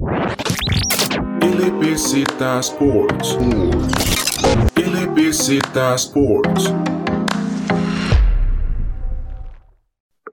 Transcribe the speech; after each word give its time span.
LBZ 0.00 2.24
Sports. 2.60 3.36
LBZ 4.74 5.60
Sports. 5.96 6.74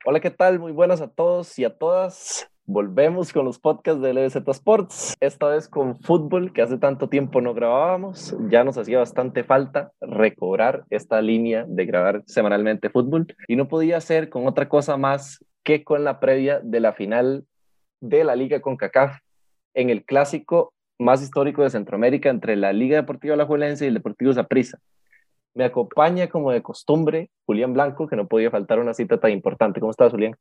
Hola, 0.06 0.22
¿qué 0.22 0.32
tal? 0.32 0.60
Muy 0.60 0.72
buenas 0.72 1.02
a 1.02 1.10
todos 1.10 1.60
y 1.60 1.66
a 1.66 1.78
todas. 1.78 2.50
Volvemos 2.66 3.34
con 3.34 3.44
los 3.44 3.60
podcasts 3.60 4.02
de 4.02 4.14
LBZ 4.14 4.48
Sports, 4.48 5.18
esta 5.20 5.50
vez 5.50 5.68
con 5.68 5.98
fútbol, 5.98 6.54
que 6.54 6.62
hace 6.62 6.78
tanto 6.78 7.10
tiempo 7.10 7.42
no 7.42 7.54
grabábamos. 7.54 8.38
Ya 8.48 8.64
nos 8.64 8.78
hacía 8.78 9.00
bastante 9.00 9.44
falta 9.44 9.92
recobrar 10.00 10.86
esta 10.90 11.22
línea 11.22 11.66
de 11.68 11.86
grabar 11.86 12.24
semanalmente 12.26 12.90
fútbol 12.90 13.28
y 13.50 13.58
no 13.58 13.68
podía 13.68 14.00
ser 14.00 14.30
con 14.30 14.48
otra 14.48 14.70
cosa 14.70 14.96
más 14.96 15.44
que 15.64 15.84
con 15.84 16.06
la 16.06 16.22
previa 16.22 16.62
de 16.64 16.80
la 16.80 16.94
final 16.94 17.46
de 18.00 18.24
la 18.24 18.38
Liga 18.38 18.62
CONCACAF 18.62 19.20
en 19.78 19.92
el 19.92 20.04
clásico 20.04 20.74
más 20.98 21.22
histórico 21.22 21.62
de 21.62 21.70
Centroamérica 21.70 22.30
entre 22.30 22.56
la 22.56 22.74
Liga 22.74 22.98
Deportiva 22.98 23.36
Alajuelense 23.36 23.86
y 23.86 23.90
el 23.90 23.94
Deportivo 23.94 24.34
Zaprisa. 24.34 24.80
Me 25.54 25.66
acompaña 25.66 26.28
como 26.28 26.52
de 26.52 26.64
costumbre 26.64 27.30
Julián 27.46 27.74
Blanco, 27.74 28.08
que 28.08 28.16
no 28.16 28.28
podía 28.28 28.50
faltar 28.50 28.80
una 28.80 28.96
cita 28.96 29.20
tan 29.20 29.32
importante. 29.32 29.80
¿Cómo 29.80 29.92
estás, 29.92 30.12
Julián? 30.12 30.36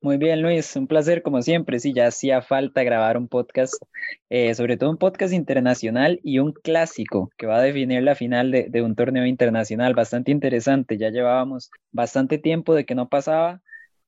Muy 0.00 0.16
bien, 0.16 0.40
Luis, 0.40 0.76
un 0.76 0.86
placer 0.86 1.22
como 1.22 1.42
siempre. 1.42 1.78
Sí, 1.78 1.92
ya 1.92 2.06
hacía 2.06 2.40
falta 2.40 2.82
grabar 2.84 3.18
un 3.18 3.28
podcast, 3.28 3.74
eh, 4.30 4.54
sobre 4.54 4.78
todo 4.78 4.90
un 4.90 4.96
podcast 4.96 5.34
internacional 5.34 6.18
y 6.22 6.38
un 6.38 6.52
clásico 6.52 7.30
que 7.36 7.46
va 7.46 7.58
a 7.58 7.62
definir 7.62 8.02
la 8.02 8.14
final 8.14 8.50
de, 8.50 8.68
de, 8.70 8.80
un 8.80 8.94
torneo 8.94 9.26
internacional 9.26 9.92
bastante 9.92 10.30
interesante. 10.30 10.96
Ya 10.96 11.10
llevábamos 11.10 11.70
bastante 11.92 12.38
tiempo 12.38 12.74
de 12.74 12.86
que 12.86 12.94
no 12.94 13.10
pasaba. 13.10 13.60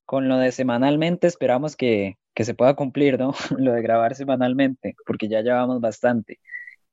Con 0.06 0.28
lo 0.28 0.38
de 0.38 0.50
semanalmente 0.50 1.26
esperamos 1.26 1.76
que, 1.76 2.16
que 2.34 2.44
se 2.44 2.54
pueda 2.54 2.74
cumplir, 2.74 3.18
¿no? 3.18 3.32
lo 3.58 3.72
de 3.72 3.82
grabar 3.82 4.14
semanalmente, 4.14 4.94
porque 5.06 5.28
ya 5.28 5.40
llevamos 5.42 5.80
bastante. 5.80 6.40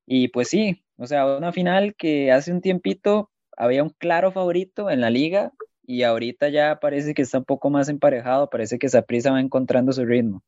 Y 0.05 0.30
pues 0.30 0.50
sí, 0.50 0.84
o 0.98 1.05
sea, 1.05 1.26
una 1.38 1.52
final 1.52 1.96
que 1.96 2.32
hace 2.32 2.52
un 2.52 2.62
tiempito 2.62 3.29
había 3.57 3.84
un 3.84 3.90
claro 3.90 4.32
favorito 4.32 4.90
en 4.90 5.02
la 5.02 5.10
liga 5.10 5.52
y 5.84 6.04
ahorita 6.04 6.49
ya 6.49 6.79
parece 6.79 7.13
que 7.13 7.21
está 7.21 7.40
un 7.40 7.46
poco 7.46 7.70
más 7.70 7.90
emparejado, 7.90 8.49
parece 8.49 8.77
que 8.77 8.88
prisa 9.07 9.32
va 9.32 9.40
encontrando 9.40 9.91
su 9.91 10.05
ritmo. 10.05 10.44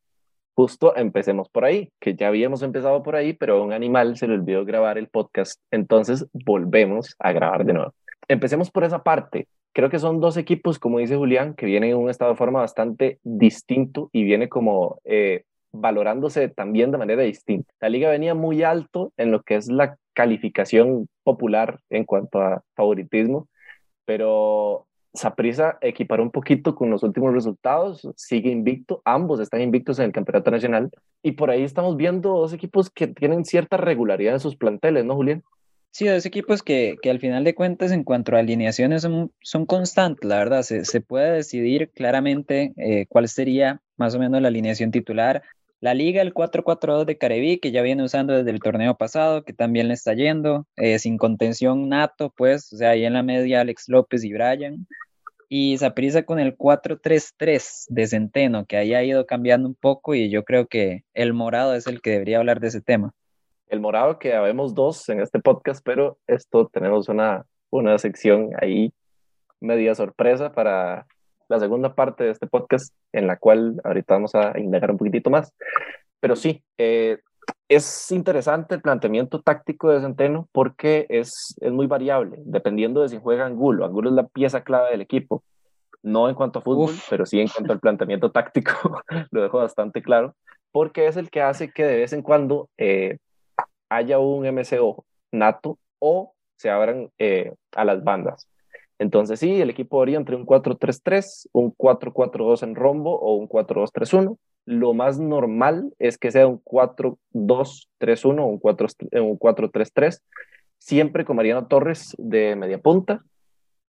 Justo 0.55 0.95
empecemos 0.97 1.47
por 1.49 1.63
ahí, 1.63 1.89
que 1.99 2.15
ya 2.15 2.27
habíamos 2.27 2.61
empezado 2.61 3.01
por 3.01 3.15
ahí, 3.15 3.33
pero 3.33 3.57
a 3.57 3.63
un 3.63 3.71
animal 3.71 4.17
se 4.17 4.27
le 4.27 4.33
olvidó 4.33 4.65
grabar 4.65 4.97
el 4.97 5.07
podcast, 5.07 5.61
entonces 5.71 6.25
volvemos 6.33 7.15
a 7.19 7.31
grabar 7.31 7.65
de 7.65 7.73
nuevo. 7.73 7.93
Empecemos 8.27 8.69
por 8.69 8.83
esa 8.83 9.01
parte. 9.01 9.47
Creo 9.73 9.89
que 9.89 9.99
son 9.99 10.19
dos 10.19 10.37
equipos, 10.37 10.79
como 10.79 10.99
dice 10.99 11.15
Julián, 11.15 11.53
que 11.53 11.65
vienen 11.65 11.91
en 11.91 11.97
un 11.97 12.09
estado 12.09 12.31
de 12.31 12.37
forma 12.37 12.59
bastante 12.59 13.19
distinto 13.23 14.09
y 14.11 14.23
viene 14.23 14.49
como 14.49 14.99
eh, 15.05 15.43
valorándose 15.71 16.49
también 16.49 16.91
de 16.91 16.97
manera 16.97 17.23
distinta. 17.23 17.71
La 17.79 17.89
liga 17.89 18.09
venía 18.09 18.33
muy 18.33 18.63
alto 18.63 19.13
en 19.17 19.31
lo 19.31 19.43
que 19.43 19.55
es 19.55 19.69
la 19.69 19.97
calificación 20.13 21.07
popular 21.23 21.79
en 21.89 22.03
cuanto 22.03 22.41
a 22.41 22.63
favoritismo, 22.75 23.47
pero 24.05 24.87
Saprisa 25.13 25.77
equiparó 25.81 26.23
un 26.23 26.31
poquito 26.31 26.75
con 26.75 26.89
los 26.89 27.03
últimos 27.03 27.33
resultados, 27.33 28.07
sigue 28.15 28.49
invicto, 28.51 29.01
ambos 29.05 29.39
están 29.39 29.61
invictos 29.61 29.99
en 29.99 30.05
el 30.05 30.11
campeonato 30.11 30.51
nacional 30.51 30.89
y 31.23 31.33
por 31.33 31.49
ahí 31.49 31.63
estamos 31.63 31.97
viendo 31.97 32.29
dos 32.29 32.53
equipos 32.53 32.89
que 32.89 33.07
tienen 33.07 33.45
cierta 33.45 33.77
regularidad 33.77 34.33
en 34.33 34.39
sus 34.39 34.55
planteles, 34.55 35.05
¿no, 35.05 35.15
Julián? 35.15 35.43
Sí, 35.91 36.07
dos 36.07 36.25
equipos 36.25 36.61
que, 36.63 36.97
que 37.01 37.09
al 37.09 37.19
final 37.19 37.43
de 37.43 37.55
cuentas 37.55 37.91
en 37.91 38.03
cuanto 38.03 38.35
a 38.35 38.39
alineaciones 38.39 39.01
son, 39.01 39.31
son 39.41 39.65
constantes, 39.65 40.23
la 40.27 40.37
verdad, 40.37 40.61
se, 40.61 40.85
se 40.85 41.01
puede 41.01 41.31
decidir 41.31 41.89
claramente 41.91 42.73
eh, 42.77 43.05
cuál 43.09 43.27
sería 43.27 43.81
más 43.97 44.15
o 44.15 44.19
menos 44.19 44.41
la 44.41 44.47
alineación 44.49 44.91
titular. 44.91 45.43
La 45.81 45.93
liga, 45.93 46.21
el 46.21 46.33
4-4-2 46.33 47.05
de 47.05 47.17
Careví, 47.17 47.59
que 47.59 47.71
ya 47.71 47.81
viene 47.81 48.03
usando 48.03 48.33
desde 48.33 48.51
el 48.51 48.59
torneo 48.59 48.97
pasado, 48.97 49.43
que 49.43 49.53
también 49.53 49.87
le 49.87 49.93
está 49.93 50.13
yendo, 50.13 50.67
eh, 50.75 50.99
sin 50.99 51.17
contención 51.17 51.89
nato, 51.89 52.33
pues, 52.35 52.71
o 52.73 52.77
sea, 52.77 52.91
ahí 52.91 53.05
en 53.05 53.13
la 53.13 53.23
media 53.23 53.61
Alex 53.61 53.87
López 53.87 54.23
y 54.23 54.33
Brian. 54.33 54.87
Y 55.49 55.77
Saprisa 55.77 56.23
con 56.23 56.39
el 56.39 56.55
4-3-3 56.57 57.85
de 57.89 58.07
Centeno, 58.07 58.65
que 58.65 58.77
ahí 58.77 58.93
ha 58.93 59.03
ido 59.03 59.25
cambiando 59.25 59.67
un 59.67 59.75
poco 59.75 60.15
y 60.15 60.29
yo 60.29 60.43
creo 60.43 60.67
que 60.67 61.03
el 61.13 61.33
morado 61.33 61.73
es 61.75 61.87
el 61.87 62.01
que 62.01 62.11
debería 62.11 62.37
hablar 62.37 62.59
de 62.59 62.67
ese 62.67 62.81
tema. 62.81 63.13
El 63.69 63.81
morado, 63.81 64.17
que 64.17 64.33
habemos 64.33 64.73
dos 64.73 65.07
en 65.09 65.21
este 65.21 65.39
podcast, 65.39 65.85
pero 65.85 66.17
esto 66.25 66.67
tenemos 66.67 67.07
una, 67.07 67.45
una 67.69 67.97
sección 67.99 68.49
ahí 68.59 68.91
media 69.61 69.93
sorpresa 69.93 70.51
para 70.51 71.05
la 71.47 71.59
segunda 71.59 71.93
parte 71.93 72.23
de 72.23 72.31
este 72.31 72.47
podcast, 72.47 72.95
en 73.13 73.27
la 73.27 73.37
cual 73.37 73.79
ahorita 73.83 74.15
vamos 74.15 74.33
a 74.33 74.57
indagar 74.59 74.89
un 74.89 74.97
poquitito 74.97 75.29
más. 75.29 75.53
Pero 76.19 76.35
sí, 76.35 76.63
eh, 76.79 77.19
es 77.67 78.11
interesante 78.11 78.73
el 78.73 78.81
planteamiento 78.81 79.41
táctico 79.41 79.91
de 79.91 80.01
Centeno 80.01 80.49
porque 80.51 81.05
es, 81.09 81.55
es 81.61 81.71
muy 81.71 81.85
variable, 81.85 82.37
dependiendo 82.45 83.01
de 83.01 83.09
si 83.09 83.19
juega 83.19 83.45
Angulo. 83.45 83.85
Angulo 83.85 84.09
es 84.09 84.15
la 84.15 84.27
pieza 84.27 84.63
clave 84.63 84.89
del 84.89 85.01
equipo, 85.01 85.43
no 86.01 86.27
en 86.27 86.33
cuanto 86.35 86.57
a 86.57 86.61
fútbol, 86.63 86.95
pero 87.07 87.27
sí 87.27 87.39
en 87.39 87.47
cuanto 87.47 87.73
al 87.73 87.79
planteamiento 87.79 88.31
táctico, 88.31 89.03
lo 89.29 89.41
dejo 89.43 89.59
bastante 89.59 90.01
claro, 90.01 90.35
porque 90.71 91.05
es 91.05 91.17
el 91.17 91.29
que 91.29 91.43
hace 91.43 91.71
que 91.71 91.83
de 91.83 91.97
vez 91.97 92.13
en 92.13 92.23
cuando 92.23 92.69
eh, 92.77 93.17
haya 93.89 94.19
un 94.19 94.45
MCO 94.47 95.05
nato 95.31 95.77
o 95.99 96.33
se 96.55 96.69
abran 96.69 97.09
eh, 97.17 97.53
a 97.75 97.85
las 97.85 98.03
bandas. 98.03 98.47
Entonces 98.99 99.39
sí, 99.39 99.61
el 99.61 99.69
equipo 99.69 99.99
varía 99.99 100.17
entre 100.17 100.35
un 100.35 100.45
4-3-3, 100.45 101.49
un 101.53 101.73
4-4-2 101.75 102.63
en 102.63 102.75
rombo 102.75 103.17
o 103.17 103.35
un 103.35 103.47
4-2-3-1. 103.47 104.37
Lo 104.65 104.93
más 104.93 105.19
normal 105.19 105.93
es 105.99 106.17
que 106.17 106.31
sea 106.31 106.47
un 106.47 106.61
4-2-3-1 106.63 108.41
o 108.41 108.45
un 108.45 108.59
4-3-3, 108.59 110.21
siempre 110.77 111.25
con 111.25 111.37
Mariano 111.37 111.67
Torres 111.67 112.13
de 112.17 112.55
media 112.55 112.77
punta, 112.79 113.23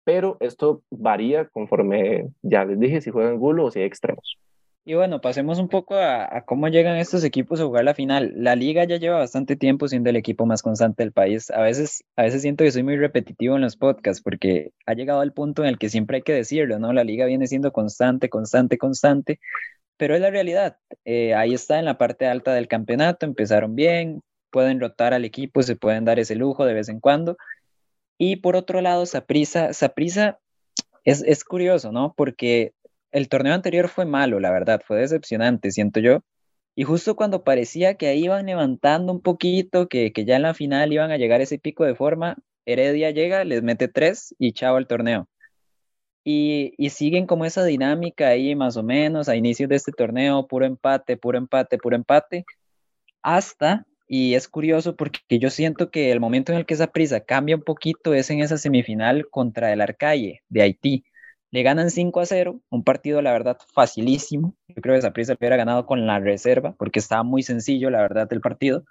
pero 0.05 0.37
esto 0.41 0.83
varía 0.91 1.47
conforme, 1.49 2.29
ya 2.43 2.65
les 2.65 2.79
dije, 2.79 3.01
si 3.01 3.11
juegan 3.11 3.39
gulo 3.39 3.65
o 3.65 3.71
si 3.71 3.81
hay 3.81 3.87
extremos. 3.87 4.39
Y 4.89 4.95
bueno, 4.95 5.21
pasemos 5.21 5.59
un 5.59 5.69
poco 5.69 5.97
a, 5.97 6.45
cómo 6.47 6.67
llegan 6.69 6.97
estos 6.97 7.23
equipos 7.23 7.61
a 7.61 7.65
jugar 7.65 7.85
la 7.85 7.93
final. 7.93 8.33
La 8.37 8.57
liga 8.57 8.85
ya 8.85 8.97
lleva 8.97 9.19
bastante 9.19 9.55
tiempo 9.55 9.87
siendo 9.87 10.09
el 10.09 10.17
equipo 10.17 10.47
más 10.47 10.63
constante 10.63 11.03
del 11.03 11.13
país. 11.13 11.51
A 11.51 11.61
veces, 11.61 12.05
a 12.17 12.23
veces 12.23 12.41
siento 12.41 12.65
que 12.65 12.71
soy 12.71 12.85
muy 12.85 12.97
repetitivo 12.97 13.57
en 13.57 13.61
los 13.61 13.77
podcasts 13.77 14.23
porque 14.23 14.73
ha 14.87 14.95
llegado 14.95 15.21
al 15.21 15.35
punto 15.35 15.63
en 15.63 15.69
el 15.69 15.79
que 15.79 15.91
siempre 15.91 16.17
hay 16.17 16.23
que 16.23 16.33
decirlo, 16.33 16.79
¿no? 16.79 16.95
La 16.95 17.05
liga 17.05 17.27
viene 17.27 17.47
siendo 17.47 17.71
constante, 17.71 18.31
constante, 18.31 18.79
constante, 18.79 19.41
pero 19.99 20.15
es 20.15 20.23
la 20.23 20.31
realidad. 20.31 20.79
Eh, 21.05 21.35
ahí 21.35 21.53
está 21.53 21.79
en 21.79 21.85
la 21.85 21.99
parte 21.99 22.27
alta 22.27 22.55
del 22.55 22.67
campeonato, 22.67 23.27
empezaron 23.27 23.75
bien, 23.75 24.23
pueden 24.51 24.81
rotar 24.81 25.13
al 25.13 25.27
equipo, 25.27 25.63
se 25.63 25.77
pueden 25.77 26.07
dar 26.07 26.19
ese 26.19 26.35
lujo 26.35 26.65
de 26.65 26.73
vez 26.73 26.89
en 26.89 27.01
cuando. 27.01 27.37
Y 28.17 28.37
por 28.37 28.57
otro 28.57 28.81
lado, 28.81 29.05
Saprisa, 29.05 29.75
Saprisa 29.75 30.39
es, 31.05 31.23
es 31.27 31.45
curioso, 31.45 31.93
¿no? 31.93 32.15
Porque 32.17 32.73
el 33.13 33.29
torneo 33.29 33.55
anterior 33.55 33.89
fue 33.89 34.05
malo, 34.07 34.41
la 34.41 34.51
verdad, 34.51 34.81
fue 34.85 34.99
decepcionante, 34.99 35.71
siento 35.71 36.01
yo. 36.01 36.21
Y 36.75 36.85
justo 36.85 37.17
cuando 37.17 37.45
parecía 37.45 37.97
que 37.97 38.07
ahí 38.09 38.25
iban 38.25 38.47
levantando 38.47 39.13
un 39.13 39.21
poquito, 39.21 39.89
que, 39.89 40.13
que 40.13 40.25
ya 40.25 40.37
en 40.37 40.43
la 40.43 40.55
final 40.55 40.93
iban 40.93 41.11
a 41.11 41.17
llegar 41.17 41.41
ese 41.41 41.59
pico 41.59 41.85
de 41.85 41.95
forma, 41.97 42.37
Heredia 42.67 43.11
llega, 43.11 43.45
les 43.45 43.63
mete 43.63 43.89
tres 43.89 44.35
y 44.39 44.53
chao 44.53 44.77
al 44.77 44.87
torneo. 44.87 45.29
Y, 46.25 46.75
y, 46.77 46.91
siguen 46.91 47.27
como 47.27 47.47
esa 47.47 47.65
dinámica 47.65 48.29
ahí 48.29 48.55
más 48.55 48.77
o 48.77 48.83
menos 48.83 49.29
a 49.29 49.37
inicios 49.37 49.69
de 49.71 49.77
este 49.77 49.93
torneo, 49.93 50.47
puro 50.47 50.67
empate, 50.67 51.17
puro 51.17 51.39
empate, 51.39 51.79
puro 51.79 51.97
empate, 51.97 52.45
hasta, 53.23 53.87
y 54.07 54.35
es 54.35 54.49
curioso 54.49 54.97
porque 54.97 55.21
yo 55.39 55.51
siento 55.51 55.91
que 55.91 56.13
el 56.13 56.21
momento 56.21 56.53
en 56.53 56.59
el 56.59 56.67
que 56.67 56.75
esa 56.75 56.89
prisa 56.89 57.21
cambia 57.21 57.57
un 57.57 57.63
poquito 57.63 58.15
es 58.15 58.31
en 58.31 58.41
esa 58.41 58.59
semifinal 58.59 59.29
contra 59.31 59.73
el 59.73 59.81
Arcaye 59.81 60.43
de 60.49 60.63
Haití 60.63 61.05
le 61.51 61.63
ganan 61.63 61.91
5 61.91 62.21
a 62.21 62.27
0, 62.27 62.61
un 62.71 62.85
partido, 62.85 63.23
la 63.23 63.33
verdad, 63.33 63.59
facilísimo. 63.73 64.55
Yo 64.69 64.83
creo 64.83 64.95
que 64.95 65.03
Saprissa 65.03 65.35
hubiera 65.35 65.57
ganado 65.57 65.87
con 65.87 66.07
la 66.07 66.21
reserva, 66.21 66.75
porque 66.79 66.99
estaba 66.99 67.23
muy 67.23 67.43
sencillo, 67.43 67.91
la 67.91 68.03
verdad, 68.03 68.29
el 68.33 68.41
partido. 68.41 68.85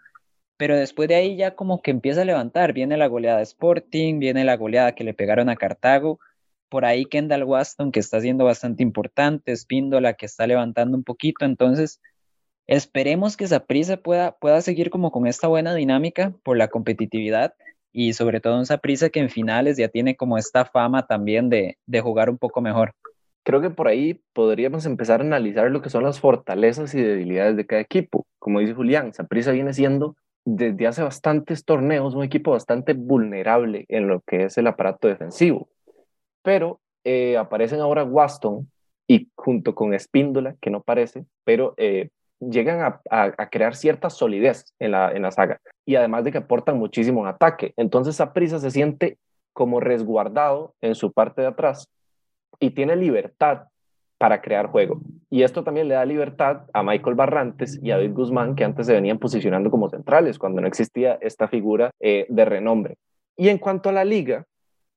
Pero 0.58 0.76
después 0.76 1.08
de 1.08 1.16
ahí 1.16 1.38
ya 1.38 1.56
como 1.56 1.82
que 1.84 1.92
empieza 1.92 2.22
a 2.24 2.26
levantar. 2.26 2.74
Viene 2.74 2.98
la 2.98 3.08
goleada 3.08 3.38
de 3.38 3.44
Sporting, 3.44 4.20
viene 4.20 4.44
la 4.44 4.58
goleada 4.58 4.96
que 4.96 5.04
le 5.04 5.14
pegaron 5.14 5.50
a 5.50 5.56
Cartago. 5.56 6.20
Por 6.70 6.84
ahí 6.84 7.06
Kendall 7.06 7.44
Waston, 7.44 7.92
que 7.92 8.00
está 8.00 8.20
siendo 8.22 8.46
bastante 8.46 8.82
importante, 8.82 9.52
Espíndola, 9.52 10.14
que 10.14 10.26
está 10.26 10.48
levantando 10.48 10.98
un 10.98 11.04
poquito. 11.04 11.46
Entonces, 11.46 12.02
esperemos 12.66 13.38
que 13.38 13.48
Saprissa 13.48 13.98
pueda, 13.98 14.38
pueda 14.38 14.62
seguir 14.62 14.90
como 14.90 15.12
con 15.12 15.28
esta 15.28 15.48
buena 15.48 15.76
dinámica 15.76 16.34
por 16.44 16.58
la 16.58 16.70
competitividad 16.70 17.54
y 18.00 18.14
sobre 18.14 18.40
todo 18.40 18.60
en 18.62 18.80
prisa 18.80 19.10
que 19.10 19.20
en 19.20 19.32
finales 19.32 19.76
ya 19.76 19.88
tiene 19.88 20.16
como 20.16 20.38
esta 20.38 20.66
fama 20.66 21.08
también 21.08 21.50
de, 21.50 21.80
de 21.88 22.00
jugar 22.00 22.30
un 22.30 22.38
poco 22.38 22.62
mejor. 22.62 22.94
Creo 23.42 23.60
que 23.60 23.72
por 23.72 23.88
ahí 23.88 24.22
podríamos 24.34 24.86
empezar 24.86 25.20
a 25.20 25.24
analizar 25.24 25.72
lo 25.72 25.82
que 25.82 25.90
son 25.90 26.04
las 26.04 26.20
fortalezas 26.20 26.94
y 26.94 27.02
debilidades 27.02 27.58
de 27.58 27.66
cada 27.66 27.82
equipo. 27.82 28.28
Como 28.38 28.60
dice 28.60 28.76
Julián, 28.76 29.16
Saprissa 29.16 29.52
viene 29.52 29.74
siendo 29.74 30.16
desde 30.46 30.86
hace 30.86 31.02
bastantes 31.02 31.66
torneos 31.66 32.14
un 32.14 32.24
equipo 32.24 32.52
bastante 32.52 32.94
vulnerable 32.94 33.86
en 33.90 34.08
lo 34.08 34.22
que 34.22 34.44
es 34.44 34.60
el 34.60 34.68
aparato 34.68 35.08
defensivo. 35.08 35.68
Pero 36.44 36.80
eh, 37.04 37.36
aparecen 37.36 37.80
ahora 37.80 38.04
Waston 38.04 38.70
y 39.08 39.32
junto 39.34 39.74
con 39.74 39.96
Espíndola, 39.96 40.56
que 40.62 40.70
no 40.70 40.84
parece, 40.84 41.26
pero 41.44 41.74
eh, 41.78 42.10
llegan 42.40 43.00
a, 43.10 43.50
crear 43.50 43.76
cierta 43.76 44.10
solidez 44.10 44.66
en 44.80 44.92
la, 44.92 45.12
en 45.12 45.24
la 45.24 45.32
saga 45.32 45.60
y 45.86 45.96
además 45.96 46.24
de 46.24 46.32
que 46.32 46.38
aportan 46.40 46.78
muchísimo 46.78 47.26
ataque. 47.26 47.74
Entonces 47.78 48.22
prisa 48.34 48.60
se 48.60 48.72
siente 48.72 49.18
como 49.54 49.80
resguardado 49.80 50.76
en 50.82 50.96
su 50.96 51.12
parte 51.12 51.42
de 51.42 51.48
atrás 51.48 51.88
y 52.60 52.72
tiene 52.72 52.96
libertad 52.96 53.68
para 54.18 54.42
crear 54.42 54.68
juego. 54.68 55.02
Y 55.30 55.44
esto 55.44 55.64
también 55.64 55.88
le 55.88 55.96
da 55.96 56.06
libertad 56.06 56.64
a 56.74 56.84
Michael 56.84 57.16
Barrantes 57.16 57.80
y 57.82 57.92
a 57.92 57.98
David 57.98 58.14
Guzmán, 58.14 58.56
que 58.56 58.64
antes 58.64 58.88
se 58.88 58.94
venían 58.94 59.20
posicionando 59.20 59.70
como 59.70 59.90
centrales, 59.90 60.40
cuando 60.40 60.62
no 60.62 60.68
existía 60.68 61.18
esta 61.22 61.48
figura 61.48 61.92
eh, 62.00 62.26
de 62.30 62.46
renombre. 62.46 62.98
Y 63.36 63.50
en 63.50 63.60
cuanto 63.60 63.90
a 63.90 63.94
la 63.94 64.06
liga, 64.06 64.46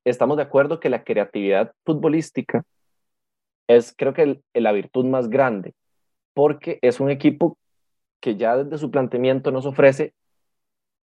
estamos 0.03 0.37
de 0.37 0.43
acuerdo 0.43 0.79
que 0.79 0.89
la 0.89 1.03
creatividad 1.03 1.71
futbolística 1.85 2.63
es 3.67 3.93
creo 3.95 4.13
que 4.13 4.41
la 4.53 4.71
virtud 4.71 5.05
más 5.05 5.29
grande, 5.29 5.73
porque 6.33 6.79
es 6.81 6.99
un 6.99 7.09
equipo 7.09 7.57
que 8.19 8.35
ya 8.37 8.57
desde 8.57 8.77
su 8.77 8.91
planteamiento 8.91 9.51
nos 9.51 9.65
ofrece 9.65 10.13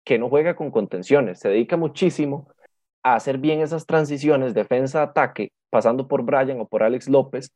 que 0.04 0.19
no 0.19 0.30
juega 0.30 0.56
con 0.56 0.72
contenciones, 0.72 1.39
se 1.39 1.50
dedica 1.50 1.77
muchísimo 1.77 2.48
a 3.04 3.16
hacer 3.16 3.38
bien 3.38 3.62
esas 3.62 3.86
transiciones 3.86 4.54
defensa-ataque, 4.54 5.51
pasando 5.69 6.07
por 6.07 6.24
Brian 6.24 6.60
o 6.60 6.68
por 6.68 6.83
Alex 6.83 7.10
López, 7.10 7.51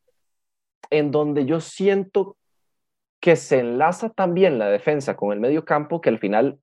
en 0.89 1.11
donde 1.11 1.45
yo 1.45 1.59
siento 1.59 2.37
que 3.19 3.35
se 3.35 3.59
enlaza 3.59 4.09
también 4.09 4.57
la 4.57 4.69
defensa 4.69 5.15
con 5.15 5.31
el 5.33 5.39
medio 5.39 5.65
campo, 5.65 6.01
que 6.01 6.09
al 6.09 6.19
final 6.19 6.59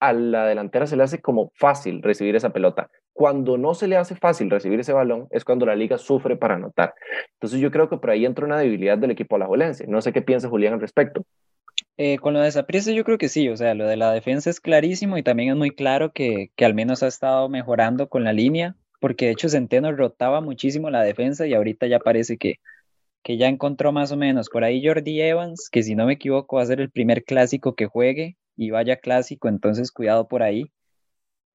a 0.00 0.12
la 0.12 0.46
delantera 0.46 0.86
se 0.86 0.96
le 0.96 1.02
hace 1.02 1.20
como 1.20 1.52
fácil 1.54 2.02
recibir 2.02 2.34
esa 2.34 2.50
pelota. 2.50 2.90
Cuando 3.12 3.58
no 3.58 3.74
se 3.74 3.88
le 3.88 3.96
hace 3.96 4.14
fácil 4.14 4.50
recibir 4.50 4.80
ese 4.80 4.92
balón 4.92 5.26
es 5.30 5.44
cuando 5.44 5.66
la 5.66 5.76
liga 5.76 5.98
sufre 5.98 6.36
para 6.36 6.54
anotar. 6.54 6.94
Entonces 7.34 7.60
yo 7.60 7.70
creo 7.70 7.88
que 7.88 7.98
por 7.98 8.10
ahí 8.10 8.24
entra 8.24 8.46
una 8.46 8.58
debilidad 8.58 8.98
del 8.98 9.10
equipo 9.10 9.36
alajuelense. 9.36 9.86
No 9.86 10.00
sé 10.00 10.12
qué 10.12 10.22
piensa 10.22 10.48
Julián 10.48 10.74
al 10.74 10.80
respecto. 10.80 11.24
Eh, 11.96 12.18
con 12.18 12.32
lo 12.34 12.40
de 12.40 12.50
Saprissa 12.50 12.92
yo 12.92 13.04
creo 13.04 13.18
que 13.18 13.28
sí, 13.28 13.48
o 13.48 13.56
sea, 13.56 13.74
lo 13.74 13.86
de 13.86 13.96
la 13.96 14.12
defensa 14.12 14.48
es 14.48 14.60
clarísimo 14.60 15.18
y 15.18 15.22
también 15.22 15.50
es 15.50 15.56
muy 15.56 15.70
claro 15.70 16.12
que, 16.12 16.50
que 16.56 16.64
al 16.64 16.72
menos 16.74 17.02
ha 17.02 17.08
estado 17.08 17.48
mejorando 17.48 18.08
con 18.08 18.24
la 18.24 18.32
línea, 18.32 18.74
porque 19.00 19.26
de 19.26 19.32
hecho 19.32 19.48
Centeno 19.48 19.92
rotaba 19.92 20.40
muchísimo 20.40 20.88
la 20.88 21.02
defensa 21.02 21.46
y 21.46 21.52
ahorita 21.52 21.86
ya 21.88 21.98
parece 21.98 22.38
que, 22.38 22.56
que 23.22 23.36
ya 23.36 23.48
encontró 23.48 23.92
más 23.92 24.12
o 24.12 24.16
menos. 24.16 24.48
Por 24.48 24.64
ahí 24.64 24.84
Jordi 24.84 25.20
Evans, 25.20 25.68
que 25.70 25.82
si 25.82 25.94
no 25.94 26.06
me 26.06 26.14
equivoco 26.14 26.56
va 26.56 26.62
a 26.62 26.66
ser 26.66 26.80
el 26.80 26.90
primer 26.90 27.24
clásico 27.24 27.74
que 27.74 27.86
juegue 27.86 28.36
y 28.56 28.70
vaya 28.70 28.96
clásico, 28.96 29.48
entonces 29.48 29.90
cuidado 29.92 30.28
por 30.28 30.42
ahí. 30.42 30.70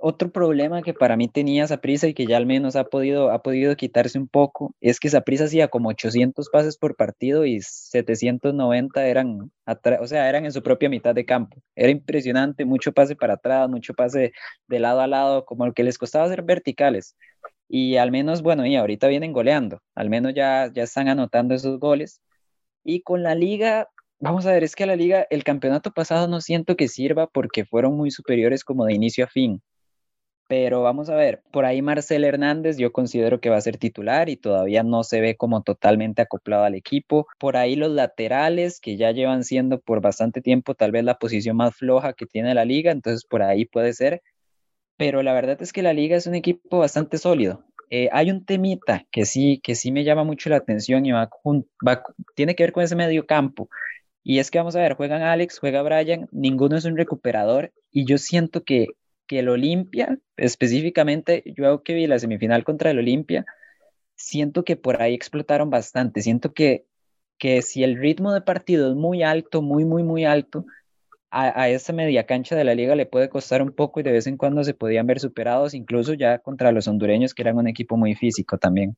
Otro 0.07 0.29
problema 0.29 0.83
que 0.83 0.93
para 0.93 1.17
mí 1.17 1.27
tenía 1.27 1.65
prisa 1.81 2.07
y 2.07 2.13
que 2.13 2.27
ya 2.27 2.37
al 2.37 2.45
menos 2.45 2.75
ha 2.75 2.83
podido, 2.83 3.31
ha 3.31 3.41
podido 3.41 3.75
quitarse 3.75 4.19
un 4.19 4.27
poco 4.27 4.75
es 4.79 4.99
que 4.99 5.09
prisa 5.21 5.45
hacía 5.45 5.67
como 5.67 5.89
800 5.89 6.47
pases 6.51 6.77
por 6.77 6.95
partido 6.95 7.43
y 7.43 7.59
790 7.59 9.07
eran, 9.07 9.51
o 9.99 10.05
sea, 10.05 10.29
eran 10.29 10.45
en 10.45 10.51
su 10.51 10.61
propia 10.61 10.89
mitad 10.89 11.15
de 11.15 11.25
campo. 11.25 11.57
Era 11.75 11.89
impresionante, 11.89 12.65
mucho 12.65 12.93
pase 12.93 13.15
para 13.15 13.33
atrás, 13.33 13.67
mucho 13.67 13.95
pase 13.95 14.31
de 14.67 14.79
lado 14.79 14.99
a 14.99 15.07
lado, 15.07 15.43
como 15.43 15.65
el 15.65 15.73
que 15.73 15.83
les 15.83 15.97
costaba 15.97 16.25
hacer 16.25 16.43
verticales. 16.43 17.15
Y 17.67 17.97
al 17.97 18.11
menos, 18.11 18.43
bueno, 18.43 18.63
y 18.67 18.75
ahorita 18.75 19.07
vienen 19.07 19.33
goleando, 19.33 19.81
al 19.95 20.11
menos 20.11 20.35
ya, 20.35 20.71
ya 20.71 20.83
están 20.83 21.07
anotando 21.07 21.55
esos 21.55 21.79
goles. 21.79 22.21
Y 22.83 23.01
con 23.01 23.23
la 23.23 23.33
liga, 23.33 23.89
vamos 24.19 24.45
a 24.45 24.51
ver, 24.51 24.63
es 24.63 24.75
que 24.75 24.85
la 24.85 24.95
liga, 24.95 25.25
el 25.31 25.43
campeonato 25.43 25.89
pasado 25.93 26.27
no 26.27 26.41
siento 26.41 26.75
que 26.75 26.89
sirva 26.89 27.25
porque 27.25 27.65
fueron 27.65 27.97
muy 27.97 28.11
superiores 28.11 28.63
como 28.63 28.85
de 28.85 28.93
inicio 28.93 29.25
a 29.25 29.27
fin. 29.29 29.63
Pero 30.47 30.83
vamos 30.83 31.09
a 31.09 31.15
ver, 31.15 31.41
por 31.51 31.65
ahí 31.65 31.81
Marcel 31.81 32.23
Hernández 32.23 32.77
yo 32.77 32.91
considero 32.91 33.39
que 33.39 33.49
va 33.49 33.57
a 33.57 33.61
ser 33.61 33.77
titular 33.77 34.29
y 34.29 34.37
todavía 34.37 34.83
no 34.83 35.03
se 35.03 35.19
ve 35.21 35.35
como 35.35 35.63
totalmente 35.63 36.21
acoplado 36.21 36.63
al 36.63 36.75
equipo. 36.75 37.27
Por 37.39 37.57
ahí 37.57 37.75
los 37.75 37.91
laterales 37.91 38.79
que 38.79 38.95
ya 38.97 39.11
llevan 39.11 39.43
siendo 39.43 39.79
por 39.79 40.01
bastante 40.01 40.41
tiempo 40.41 40.75
tal 40.75 40.91
vez 40.91 41.03
la 41.03 41.17
posición 41.17 41.57
más 41.57 41.75
floja 41.75 42.13
que 42.13 42.25
tiene 42.27 42.53
la 42.53 42.65
liga, 42.65 42.91
entonces 42.91 43.25
por 43.25 43.41
ahí 43.41 43.65
puede 43.65 43.93
ser 43.93 44.21
pero 44.97 45.23
la 45.23 45.33
verdad 45.33 45.61
es 45.61 45.73
que 45.73 45.81
la 45.81 45.93
liga 45.93 46.15
es 46.15 46.27
un 46.27 46.35
equipo 46.35 46.79
bastante 46.79 47.17
sólido. 47.17 47.63
Eh, 47.89 48.09
hay 48.11 48.31
un 48.31 48.45
temita 48.45 49.05
que 49.11 49.25
sí, 49.25 49.59
que 49.63 49.75
sí 49.75 49.91
me 49.91 50.03
llama 50.03 50.23
mucho 50.23 50.49
la 50.49 50.57
atención 50.57 51.05
y 51.05 51.11
va, 51.11 51.29
tiene 52.35 52.55
que 52.55 52.63
ver 52.63 52.71
con 52.71 52.83
ese 52.83 52.95
medio 52.95 53.25
campo. 53.25 53.69
Y 54.23 54.39
es 54.39 54.49
que 54.49 54.57
vamos 54.57 54.75
a 54.75 54.79
ver, 54.79 54.95
juegan 54.95 55.21
Alex, 55.21 55.59
juega 55.59 55.83
Brian, 55.83 56.27
ninguno 56.31 56.77
es 56.77 56.85
un 56.85 56.97
recuperador 56.97 57.71
y 57.91 58.05
yo 58.05 58.17
siento 58.17 58.63
que, 58.63 58.87
que 59.27 59.39
el 59.39 59.49
Olimpia, 59.49 60.19
específicamente, 60.37 61.43
yo 61.57 61.83
que 61.83 61.93
vi 61.93 62.07
la 62.07 62.19
semifinal 62.19 62.63
contra 62.63 62.91
el 62.91 62.99
Olimpia, 62.99 63.45
siento 64.15 64.63
que 64.63 64.75
por 64.75 65.01
ahí 65.01 65.13
explotaron 65.13 65.69
bastante, 65.69 66.21
siento 66.21 66.53
que, 66.53 66.85
que 67.37 67.61
si 67.61 67.83
el 67.83 67.97
ritmo 67.97 68.33
de 68.33 68.41
partido 68.41 68.89
es 68.89 68.95
muy 68.95 69.23
alto, 69.23 69.61
muy, 69.61 69.85
muy, 69.85 70.03
muy 70.03 70.25
alto, 70.25 70.65
a, 71.37 71.67
esa 71.67 71.91
media 71.91 72.25
cancha 72.25 72.55
de 72.55 72.63
la 72.63 72.75
liga 72.75 72.95
le 72.95 73.05
puede 73.05 73.27
costar 73.27 73.61
un 73.61 73.71
poco 73.71 73.99
y 73.99 74.03
de 74.03 74.13
vez 74.13 74.25
en 74.25 74.37
cuando 74.37 74.63
se 74.63 74.73
podían 74.73 75.05
ver 75.05 75.19
superados, 75.19 75.73
incluso 75.73 76.13
ya 76.13 76.39
contra 76.39 76.71
los 76.71 76.87
hondureños, 76.87 77.33
que 77.33 77.41
eran 77.41 77.57
un 77.57 77.67
equipo 77.67 77.97
muy 77.97 78.15
físico 78.15 78.57
también. 78.57 78.95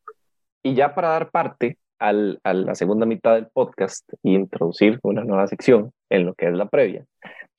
Y 0.61 0.75
ya 0.75 0.93
para 0.93 1.09
dar 1.09 1.31
parte 1.31 1.79
al, 1.97 2.39
a 2.43 2.53
la 2.53 2.75
segunda 2.75 3.07
mitad 3.07 3.33
del 3.33 3.47
podcast 3.47 4.07
e 4.23 4.29
introducir 4.29 4.99
una 5.01 5.23
nueva 5.23 5.47
sección 5.47 5.91
en 6.09 6.27
lo 6.27 6.35
que 6.35 6.47
es 6.47 6.53
la 6.53 6.67
previa, 6.67 7.05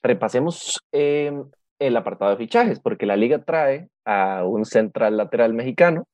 repasemos 0.00 0.80
em, 0.92 1.44
el 1.78 1.96
apartado 1.96 2.32
de 2.32 2.36
fichajes, 2.36 2.80
porque 2.80 3.06
la 3.06 3.16
liga 3.16 3.42
trae 3.42 3.88
a 4.04 4.44
un 4.44 4.64
central 4.64 5.16
lateral 5.16 5.54
mexicano, 5.54 6.06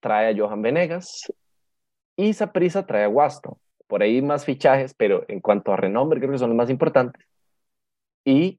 trae 0.00 0.30
a 0.30 0.36
Johan 0.36 0.62
Venegas 0.62 1.32
y 2.16 2.32
Saprisa 2.32 2.86
trae 2.86 3.04
a 3.04 3.08
Guasto. 3.08 3.58
Por 3.86 4.02
ahí 4.02 4.22
más 4.22 4.44
fichajes, 4.44 4.94
pero 4.94 5.24
en 5.28 5.40
cuanto 5.40 5.72
a 5.72 5.76
renombre 5.76 6.20
creo 6.20 6.32
que 6.32 6.38
son 6.38 6.50
los 6.50 6.56
más 6.56 6.70
importantes. 6.70 7.22
Y 8.24 8.58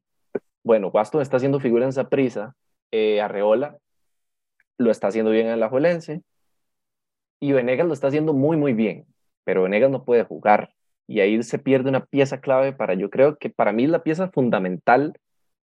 bueno, 0.63 0.89
Waston 0.89 1.21
está 1.21 1.37
haciendo 1.37 1.59
figura 1.59 1.83
en 1.83 1.89
esa 1.89 2.09
prisa, 2.09 2.55
eh, 2.91 3.21
Arreola 3.21 3.77
lo 4.77 4.91
está 4.91 5.07
haciendo 5.07 5.31
bien 5.31 5.47
en 5.47 5.59
la 5.59 5.69
Juelense 5.69 6.21
y 7.39 7.51
Venegas 7.51 7.88
lo 7.88 7.93
está 7.93 8.07
haciendo 8.07 8.33
muy, 8.33 8.57
muy 8.57 8.73
bien, 8.73 9.05
pero 9.43 9.63
Venegas 9.63 9.91
no 9.91 10.03
puede 10.03 10.23
jugar 10.23 10.73
y 11.07 11.19
ahí 11.19 11.41
se 11.43 11.59
pierde 11.59 11.89
una 11.89 12.05
pieza 12.05 12.41
clave 12.41 12.73
para, 12.73 12.93
yo 12.95 13.09
creo 13.09 13.38
que 13.38 13.49
para 13.49 13.71
mí 13.71 13.83
es 13.83 13.89
la 13.89 14.03
pieza 14.03 14.29
fundamental 14.29 15.13